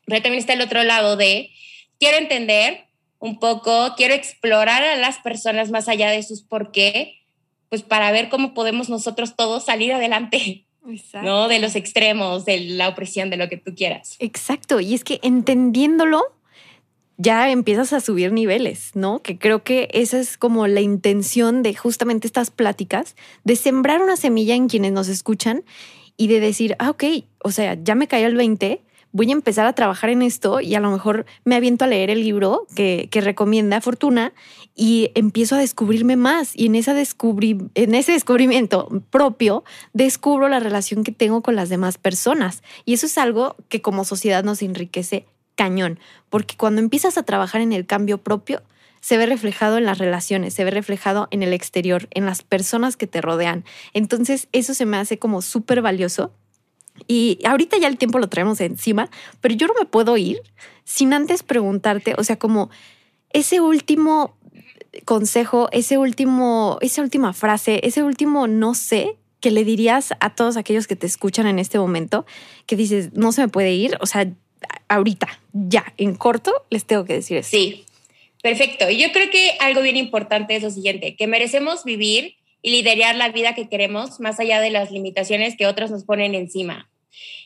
Pero 0.06 0.22
también 0.22 0.40
está 0.40 0.54
el 0.54 0.62
otro 0.62 0.84
lado 0.84 1.16
de, 1.16 1.52
quiero 2.00 2.18
entender 2.18 2.86
un 3.20 3.40
poco, 3.40 3.94
quiero 3.96 4.14
explorar 4.14 4.84
a 4.84 4.96
las 4.96 5.20
personas 5.20 5.70
más 5.70 5.88
allá 5.88 6.10
de 6.12 6.24
sus 6.24 6.42
por 6.42 6.72
qué, 6.72 7.22
pues 7.70 7.84
para 7.84 8.12
ver 8.12 8.30
cómo 8.30 8.54
podemos 8.54 8.90
nosotros 8.90 9.36
todos 9.36 9.66
salir 9.66 9.94
adelante. 9.94 10.64
¿no? 11.22 11.50
De 11.50 11.60
los 11.60 11.76
extremos, 11.76 12.46
de 12.46 12.62
la 12.62 12.88
opresión, 12.88 13.30
de 13.30 13.36
lo 13.36 13.50
que 13.50 13.58
tú 13.58 13.76
quieras. 13.76 14.16
Exacto. 14.20 14.80
Y 14.80 14.94
es 14.94 15.04
que 15.04 15.20
entendiéndolo, 15.22 16.24
ya 17.18 17.50
empiezas 17.50 17.94
a 17.94 18.00
subir 18.00 18.32
niveles, 18.32 18.92
¿no? 18.94 19.20
Que 19.22 19.38
creo 19.38 19.64
que 19.64 19.90
esa 19.92 20.20
es 20.20 20.38
como 20.38 20.68
la 20.68 20.82
intención 20.82 21.64
de 21.64 21.74
justamente 21.74 22.28
estas 22.28 22.52
pláticas, 22.52 23.16
de 23.44 23.56
sembrar 23.56 24.02
una 24.02 24.16
semilla 24.16 24.56
en 24.56 24.70
quienes 24.70 24.92
nos 24.92 25.08
escuchan 25.08 25.64
y 26.16 26.28
de 26.28 26.40
decir, 26.40 26.76
ah, 26.80 26.92
ok, 26.92 27.04
o 27.44 27.52
sea, 27.52 27.76
ya 27.82 27.96
me 27.96 28.08
cayó 28.08 28.28
el 28.28 28.36
20, 28.36 28.82
voy 29.12 29.30
a 29.30 29.34
empezar 29.34 29.66
a 29.66 29.74
trabajar 29.74 30.12
en 30.12 30.22
esto 30.22 30.62
y 30.62 30.76
a 30.76 30.80
lo 30.80 30.92
mejor 30.92 31.26
me 31.44 31.56
aviento 31.56 31.86
a 31.86 31.88
leer 31.88 32.12
el 32.12 32.22
libro 32.22 32.68
que, 32.76 33.08
que 33.10 33.22
recomienda 33.22 33.82
Fortuna 33.82 34.34
y 34.76 35.10
empiezo 35.16 35.56
a 35.56 35.60
descubrirme 35.60 36.18
más 36.18 36.52
y 36.56 36.68
en, 36.68 36.76
esa 36.76 36.94
descubrí, 36.94 37.58
en 37.74 37.96
ese 37.96 38.12
descubrimiento 38.12 38.90
propio 39.10 39.64
descubro 39.94 40.50
la 40.50 40.60
relación 40.60 41.04
que 41.04 41.12
tengo 41.12 41.42
con 41.42 41.56
las 41.56 41.70
demás 41.70 41.98
personas 41.98 42.62
y 42.86 42.94
eso 42.94 43.08
es 43.08 43.18
algo 43.18 43.56
que 43.70 43.82
como 43.82 44.06
sociedad 44.06 44.44
nos 44.44 44.62
enriquece 44.62 45.26
cañón, 45.58 46.00
porque 46.30 46.56
cuando 46.56 46.80
empiezas 46.80 47.18
a 47.18 47.24
trabajar 47.24 47.60
en 47.60 47.74
el 47.74 47.86
cambio 47.86 48.20
propio, 48.20 48.62
se 49.02 49.18
ve 49.18 49.26
reflejado 49.26 49.78
en 49.78 49.86
las 49.86 49.98
relaciones, 49.98 50.54
se 50.54 50.64
ve 50.64 50.72
reflejado 50.72 51.28
en 51.32 51.44
el 51.44 51.54
exterior, 51.54 52.08
en 52.12 52.26
las 52.26 52.44
personas 52.44 52.96
que 52.96 53.08
te 53.08 53.22
rodean. 53.22 53.66
Entonces, 53.94 54.48
eso 54.52 54.74
se 54.74 54.86
me 54.86 54.98
hace 54.98 55.20
como 55.20 55.42
súper 55.42 55.82
valioso. 55.82 56.32
Y 57.08 57.40
ahorita 57.46 57.78
ya 57.78 57.88
el 57.88 57.98
tiempo 57.98 58.20
lo 58.20 58.28
traemos 58.28 58.60
encima, 58.60 59.10
pero 59.40 59.56
yo 59.56 59.68
no 59.68 59.74
me 59.80 59.86
puedo 59.86 60.18
ir 60.18 60.42
sin 60.84 61.14
antes 61.14 61.44
preguntarte, 61.44 62.16
o 62.18 62.24
sea, 62.24 62.40
como 62.40 62.70
ese 63.32 63.62
último 63.62 64.36
consejo, 65.06 65.70
ese 65.72 65.98
último, 65.98 66.78
esa 66.82 67.02
última 67.02 67.34
frase, 67.34 67.82
ese 67.84 68.04
último 68.04 68.48
no 68.48 68.74
sé 68.74 69.18
que 69.40 69.52
le 69.52 69.64
dirías 69.64 70.14
a 70.20 70.34
todos 70.34 70.58
aquellos 70.58 70.88
que 70.88 70.96
te 70.96 71.06
escuchan 71.06 71.46
en 71.46 71.60
este 71.60 71.78
momento, 71.78 72.26
que 72.66 72.76
dices, 72.76 73.14
no 73.14 73.32
se 73.32 73.42
me 73.42 73.48
puede 73.48 73.74
ir, 73.74 73.98
o 74.02 74.08
sea, 74.08 74.32
ahorita, 74.88 75.28
ya, 75.54 75.94
en 75.98 76.16
corto, 76.16 76.66
les 76.70 76.86
tengo 76.86 77.06
que 77.06 77.14
decir 77.14 77.38
eso. 77.38 77.50
Sí, 77.50 77.86
Perfecto. 78.42 78.90
Y 78.90 78.98
yo 78.98 79.12
creo 79.12 79.30
que 79.30 79.58
algo 79.60 79.82
bien 79.82 79.98
importante 79.98 80.56
es 80.56 80.64
lo 80.64 80.70
siguiente, 80.70 81.16
que 81.16 81.28
merecemos 81.28 81.84
vivir 81.84 82.36
y 82.62 82.72
liderar 82.72 83.16
la 83.16 83.30
vida 83.30 83.56
que 83.56 83.68
queremos 83.68 84.20
más 84.20 84.40
allá 84.40 84.62
de 84.62 84.70
las 84.70 84.92
limitaciones 84.92 85.56
que 85.58 85.66
otros 85.66 85.92
nos 85.92 86.06
ponen 86.06 86.36
encima. 86.36 86.90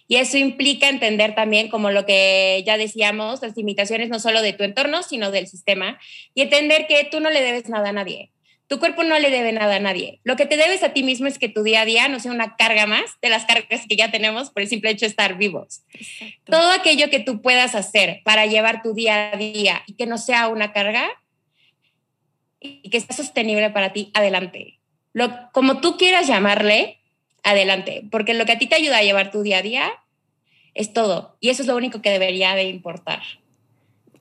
Y 0.07 0.17
eso 0.17 0.37
implica 0.37 0.89
entender 0.89 1.35
también, 1.35 1.69
como 1.69 1.89
lo 1.89 2.05
que 2.05 2.61
ya 2.65 2.77
decíamos, 2.77 3.41
las 3.41 3.55
limitaciones 3.55 4.09
no 4.09 4.19
solo 4.19 4.41
de 4.41 4.53
tu 4.53 4.63
entorno, 4.63 5.03
sino 5.03 5.31
del 5.31 5.47
sistema, 5.47 5.99
y 6.35 6.41
entender 6.41 6.85
que 6.87 7.07
tú 7.09 7.19
no 7.19 7.29
le 7.29 7.41
debes 7.41 7.69
nada 7.69 7.89
a 7.89 7.93
nadie. 7.93 8.29
Tu 8.71 8.79
cuerpo 8.79 9.03
no 9.03 9.19
le 9.19 9.29
debe 9.29 9.51
nada 9.51 9.75
a 9.75 9.79
nadie. 9.81 10.21
Lo 10.23 10.37
que 10.37 10.45
te 10.45 10.55
debes 10.55 10.81
a 10.81 10.93
ti 10.93 11.03
mismo 11.03 11.27
es 11.27 11.37
que 11.37 11.49
tu 11.49 11.61
día 11.61 11.81
a 11.81 11.85
día 11.85 12.07
no 12.07 12.21
sea 12.21 12.31
una 12.31 12.55
carga 12.55 12.85
más 12.87 13.03
de 13.21 13.27
las 13.27 13.43
cargas 13.43 13.85
que 13.85 13.97
ya 13.97 14.11
tenemos 14.11 14.49
por 14.49 14.61
el 14.61 14.69
simple 14.69 14.91
hecho 14.91 15.01
de 15.05 15.09
estar 15.09 15.37
vivos. 15.37 15.81
Todo 16.45 16.71
aquello 16.71 17.09
que 17.09 17.19
tú 17.19 17.41
puedas 17.41 17.75
hacer 17.75 18.21
para 18.23 18.45
llevar 18.45 18.81
tu 18.81 18.93
día 18.93 19.31
a 19.33 19.35
día 19.35 19.83
y 19.87 19.95
que 19.95 20.05
no 20.05 20.17
sea 20.17 20.47
una 20.47 20.71
carga 20.71 21.05
y 22.61 22.89
que 22.89 23.01
sea 23.01 23.13
sostenible 23.13 23.71
para 23.71 23.91
ti, 23.91 24.09
adelante. 24.13 24.79
Lo, 25.11 25.51
como 25.51 25.81
tú 25.81 25.97
quieras 25.97 26.27
llamarle, 26.27 27.01
adelante, 27.43 28.03
porque 28.09 28.33
lo 28.33 28.45
que 28.45 28.53
a 28.53 28.57
ti 28.57 28.67
te 28.67 28.75
ayuda 28.75 28.99
a 28.99 29.03
llevar 29.03 29.31
tu 29.31 29.41
día 29.41 29.57
a 29.57 29.63
día 29.63 29.91
es 30.75 30.93
todo 30.93 31.35
y 31.41 31.49
eso 31.49 31.63
es 31.63 31.67
lo 31.67 31.75
único 31.75 32.01
que 32.01 32.09
debería 32.09 32.55
de 32.55 32.69
importar 32.69 33.21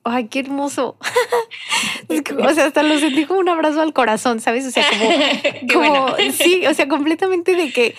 ay, 0.03 0.27
qué 0.27 0.39
hermoso. 0.39 0.97
o 2.09 2.53
sea, 2.53 2.65
hasta 2.65 2.83
lo 2.83 2.97
sentí 2.99 3.25
como 3.25 3.39
un 3.39 3.49
abrazo 3.49 3.81
al 3.81 3.93
corazón, 3.93 4.39
¿sabes? 4.39 4.65
O 4.65 4.71
sea, 4.71 4.85
como, 5.71 6.15
sí, 6.33 6.65
o 6.65 6.73
sea, 6.73 6.87
completamente 6.87 7.55
de 7.55 7.71
que 7.71 7.95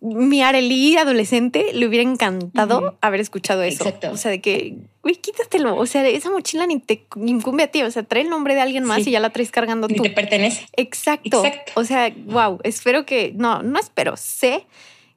mi 0.00 0.42
Arely 0.42 0.96
adolescente 0.96 1.72
le 1.72 1.86
hubiera 1.86 2.02
encantado 2.08 2.98
haber 3.00 3.20
escuchado 3.20 3.62
eso. 3.62 3.84
Exacto. 3.84 4.10
O 4.10 4.16
sea, 4.16 4.32
de 4.32 4.40
que, 4.40 4.74
uy, 5.02 5.14
quítatelo. 5.14 5.76
O 5.76 5.86
sea, 5.86 6.06
esa 6.08 6.28
mochila 6.28 6.66
ni 6.66 6.80
te 6.80 7.06
incumbe 7.14 7.62
a 7.62 7.68
ti. 7.68 7.82
O 7.82 7.90
sea, 7.90 8.02
trae 8.02 8.22
el 8.22 8.28
nombre 8.28 8.56
de 8.56 8.62
alguien 8.62 8.82
más 8.82 9.06
y 9.06 9.12
ya 9.12 9.20
la 9.20 9.30
traes 9.30 9.52
cargando 9.52 9.86
ni 9.86 9.94
tú. 9.94 10.02
te 10.02 10.10
pertenece. 10.10 10.66
Exacto. 10.76 11.44
Exacto. 11.44 11.72
O 11.76 11.84
sea, 11.84 12.12
wow, 12.26 12.58
espero 12.64 13.06
que, 13.06 13.32
no, 13.36 13.62
no 13.62 13.78
espero, 13.78 14.16
sé 14.16 14.66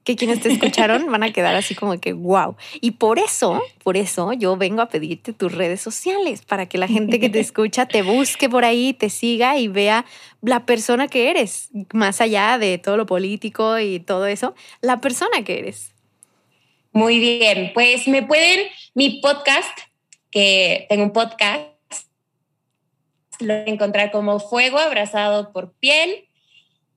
que 0.06 0.15
quienes 0.15 0.39
te 0.39 0.54
escucharon 0.54 1.12
van 1.12 1.24
a 1.24 1.34
quedar 1.34 1.56
así 1.56 1.74
como 1.74 2.00
que 2.00 2.13
wow. 2.13 2.56
Y 2.80 2.91
por 2.91 3.18
eso, 3.18 3.62
por 3.84 3.98
eso 3.98 4.34
yo 4.34 4.56
vengo 4.56 4.84
a 4.84 4.88
pedirte 4.88 5.34
tus 5.34 5.52
redes 5.52 5.82
sociales 5.82 6.44
para 6.44 6.68
que 6.68 6.78
la 6.78 6.88
gente 6.88 7.20
que 7.20 7.30
te 7.30 7.39
escucha 7.41 7.88
te 7.88 8.04
busque 8.04 8.48
por 8.48 8.63
ahí, 8.63 8.94
te 8.94 9.10
siga 9.10 9.58
y 9.58 9.68
vea 9.68 10.06
la 10.41 10.65
persona 10.65 11.08
que 11.08 11.32
eres, 11.32 11.70
más 11.91 12.22
allá 12.22 12.60
de 12.60 12.78
todo 12.78 12.98
lo 12.98 13.08
político 13.08 13.80
y 13.80 14.00
todo 14.00 14.28
eso, 14.28 14.54
la 14.80 15.02
persona 15.02 15.44
que 15.44 15.58
eres. 15.58 15.91
Muy 16.91 17.18
bien, 17.18 17.72
pues 17.74 18.08
me 18.08 18.22
pueden, 18.22 18.68
mi 18.94 19.20
podcast, 19.22 19.78
que 20.30 20.86
tengo 20.88 21.04
un 21.04 21.13
podcast, 21.13 21.65
lo 23.39 23.54
encontrar 23.54 24.12
como 24.12 24.39
Fuego 24.39 24.78
Abrazado 24.78 25.52
por 25.52 25.74
Piel 25.74 26.25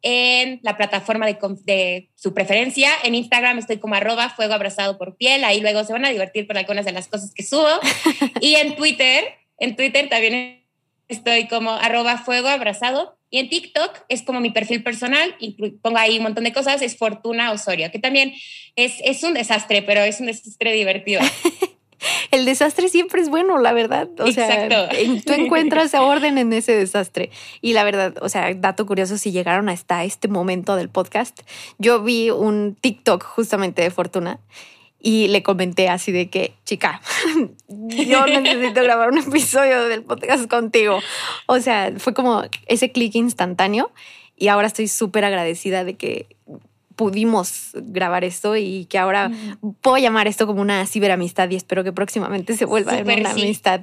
en 0.02 0.60
la 0.62 0.76
plataforma 0.76 1.26
de, 1.26 2.08
su 2.14 2.34
preferencia. 2.34 2.90
En 3.04 3.14
Instagram 3.14 3.58
estoy 3.58 3.78
como 3.78 3.94
arroba 3.94 4.30
fuego 4.30 4.54
abrazado 4.54 4.98
por 4.98 5.16
piel. 5.16 5.44
Ahí 5.44 5.60
luego 5.60 5.84
se 5.84 5.92
van 5.92 6.04
a 6.04 6.10
divertir 6.10 6.46
por 6.46 6.58
algunas 6.58 6.84
de 6.84 6.92
las 6.92 7.08
cosas 7.08 7.32
que 7.34 7.42
subo. 7.42 7.68
y 8.40 8.54
en 8.56 8.76
Twitter, 8.76 9.24
en 9.58 9.76
Twitter 9.76 10.08
también 10.08 10.64
estoy 11.08 11.48
como 11.48 11.72
arroba 11.72 12.18
fuego 12.18 12.48
abrazado. 12.48 13.16
Y 13.30 13.38
en 13.40 13.50
TikTok 13.50 14.04
es 14.08 14.22
como 14.22 14.40
mi 14.40 14.50
perfil 14.50 14.82
personal 14.82 15.36
y 15.38 15.50
pongo 15.82 15.98
ahí 15.98 16.16
un 16.16 16.22
montón 16.22 16.44
de 16.44 16.52
cosas. 16.52 16.80
Es 16.80 16.96
Fortuna 16.96 17.52
Osorio, 17.52 17.90
que 17.90 17.98
también 17.98 18.32
es, 18.74 18.94
es 19.04 19.22
un 19.22 19.34
desastre, 19.34 19.82
pero 19.82 20.00
es 20.00 20.20
un 20.20 20.26
desastre 20.26 20.72
divertido. 20.72 21.20
el 22.30 22.44
desastre 22.44 22.88
siempre 22.88 23.20
es 23.20 23.28
bueno, 23.28 23.58
la 23.58 23.72
verdad. 23.72 24.08
O 24.18 24.30
sea, 24.30 24.88
tú 25.24 25.32
encuentras 25.32 25.94
orden 25.94 26.38
en 26.38 26.52
ese 26.52 26.72
desastre. 26.72 27.30
Y 27.60 27.72
la 27.72 27.84
verdad, 27.84 28.14
o 28.20 28.28
sea, 28.28 28.52
dato 28.54 28.86
curioso, 28.86 29.18
si 29.18 29.32
llegaron 29.32 29.68
hasta 29.68 30.04
este 30.04 30.28
momento 30.28 30.76
del 30.76 30.88
podcast, 30.88 31.40
yo 31.78 32.02
vi 32.02 32.30
un 32.30 32.76
TikTok 32.80 33.24
justamente 33.24 33.82
de 33.82 33.90
Fortuna 33.90 34.40
y 35.00 35.28
le 35.28 35.42
comenté 35.42 35.88
así 35.88 36.12
de 36.12 36.28
que, 36.28 36.54
chica, 36.64 37.00
yo 37.68 38.26
necesito 38.26 38.82
grabar 38.82 39.10
un 39.10 39.18
episodio 39.18 39.84
del 39.84 40.02
podcast 40.02 40.48
contigo. 40.48 40.98
O 41.46 41.60
sea, 41.60 41.92
fue 41.98 42.14
como 42.14 42.42
ese 42.66 42.90
clic 42.90 43.14
instantáneo 43.14 43.92
y 44.36 44.48
ahora 44.48 44.66
estoy 44.66 44.88
súper 44.88 45.24
agradecida 45.24 45.84
de 45.84 45.94
que 45.94 46.26
pudimos 46.98 47.70
grabar 47.74 48.24
esto 48.24 48.56
y 48.56 48.86
que 48.86 48.98
ahora 48.98 49.30
puedo 49.80 49.98
llamar 49.98 50.26
esto 50.26 50.48
como 50.48 50.60
una 50.60 50.84
ciberamistad 50.84 51.48
y 51.48 51.54
espero 51.54 51.84
que 51.84 51.92
próximamente 51.92 52.56
se 52.56 52.64
vuelva 52.64 52.92
una 52.98 53.30
amistad 53.30 53.82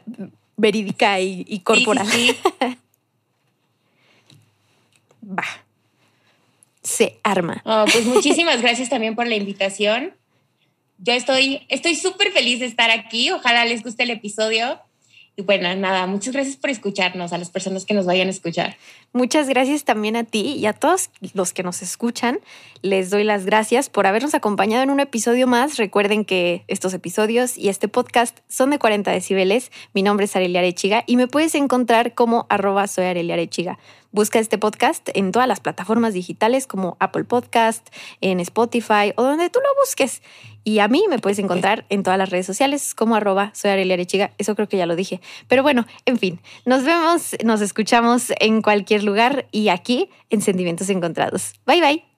verídica 0.57 1.21
y, 1.21 1.61
corporal. 1.63 2.05
Va. 5.23 5.45
Se 6.83 7.17
arma. 7.23 7.61
Oh, 7.65 7.85
pues 7.89 8.05
muchísimas 8.05 8.61
gracias 8.61 8.89
también 8.89 9.15
por 9.15 9.27
la 9.27 9.35
invitación. 9.35 10.13
Yo 10.97 11.13
estoy 11.13 11.65
estoy 11.69 11.95
súper 11.95 12.33
feliz 12.33 12.59
de 12.59 12.65
estar 12.65 12.91
aquí. 12.91 13.31
Ojalá 13.31 13.63
les 13.63 13.81
guste 13.81 14.03
el 14.03 14.09
episodio. 14.09 14.77
Y 15.37 15.41
bueno, 15.41 15.73
nada, 15.75 16.07
muchas 16.07 16.33
gracias 16.33 16.55
por 16.55 16.69
escucharnos, 16.69 17.33
a 17.33 17.37
las 17.37 17.49
personas 17.49 17.85
que 17.85 17.93
nos 17.93 18.05
vayan 18.05 18.27
a 18.27 18.31
escuchar. 18.31 18.77
Muchas 19.11 19.49
gracias 19.49 19.83
también 19.83 20.15
a 20.15 20.23
ti 20.23 20.53
y 20.53 20.65
a 20.65 20.71
todos 20.71 21.09
los 21.33 21.51
que 21.51 21.61
nos 21.61 21.81
escuchan. 21.81 22.39
Les 22.81 23.09
doy 23.09 23.25
las 23.25 23.45
gracias 23.45 23.89
por 23.89 24.07
habernos 24.07 24.33
acompañado 24.33 24.83
en 24.83 24.91
un 24.91 25.01
episodio 25.01 25.45
más. 25.45 25.75
Recuerden 25.75 26.23
que 26.23 26.63
estos 26.69 26.93
episodios 26.93 27.57
y 27.57 27.67
este 27.67 27.89
podcast 27.89 28.39
son 28.47 28.69
de 28.69 28.79
40 28.79 29.11
decibeles. 29.11 29.73
Mi 29.93 30.03
nombre 30.03 30.23
es 30.25 30.35
Arelia 30.37 30.61
Arechiga 30.61 31.03
y 31.05 31.17
me 31.17 31.27
puedes 31.27 31.53
encontrar 31.55 32.13
como 32.13 32.45
arroba 32.49 32.85
Arechiga. 32.97 33.77
Busca 34.11 34.39
este 34.39 34.57
podcast 34.57 35.09
en 35.13 35.33
todas 35.33 35.49
las 35.49 35.59
plataformas 35.59 36.13
digitales 36.13 36.67
como 36.67 36.95
Apple 37.01 37.25
Podcast, 37.25 37.85
en 38.21 38.39
Spotify 38.39 39.11
o 39.17 39.23
donde 39.23 39.49
tú 39.49 39.59
lo 39.59 39.67
busques. 39.81 40.21
Y 40.65 40.79
a 40.79 40.87
mí 40.87 41.05
me 41.07 41.19
puedes 41.19 41.37
encontrar 41.37 41.85
en 41.89 42.01
todas 42.01 42.17
las 42.17 42.31
redes 42.31 42.47
sociales 42.47 42.95
como 42.95 43.15
arroba 43.15 43.51
soy 43.53 43.69
Arechiga. 43.69 44.31
Eso 44.39 44.55
creo 44.55 44.67
que 44.67 44.77
ya 44.77 44.87
lo 44.87 44.95
dije. 44.95 45.21
Pero 45.47 45.61
bueno, 45.61 45.85
en 46.05 46.17
fin, 46.17 46.41
nos 46.65 46.83
vemos, 46.83 47.35
nos 47.45 47.61
escuchamos 47.61 48.33
en 48.39 48.63
cualquier 48.63 49.03
lugar 49.03 49.45
y 49.51 49.69
aquí 49.69 50.09
en 50.31 50.41
Sentimientos 50.41 50.89
Encontrados. 50.89 51.53
Bye 51.67 51.81
bye. 51.81 52.14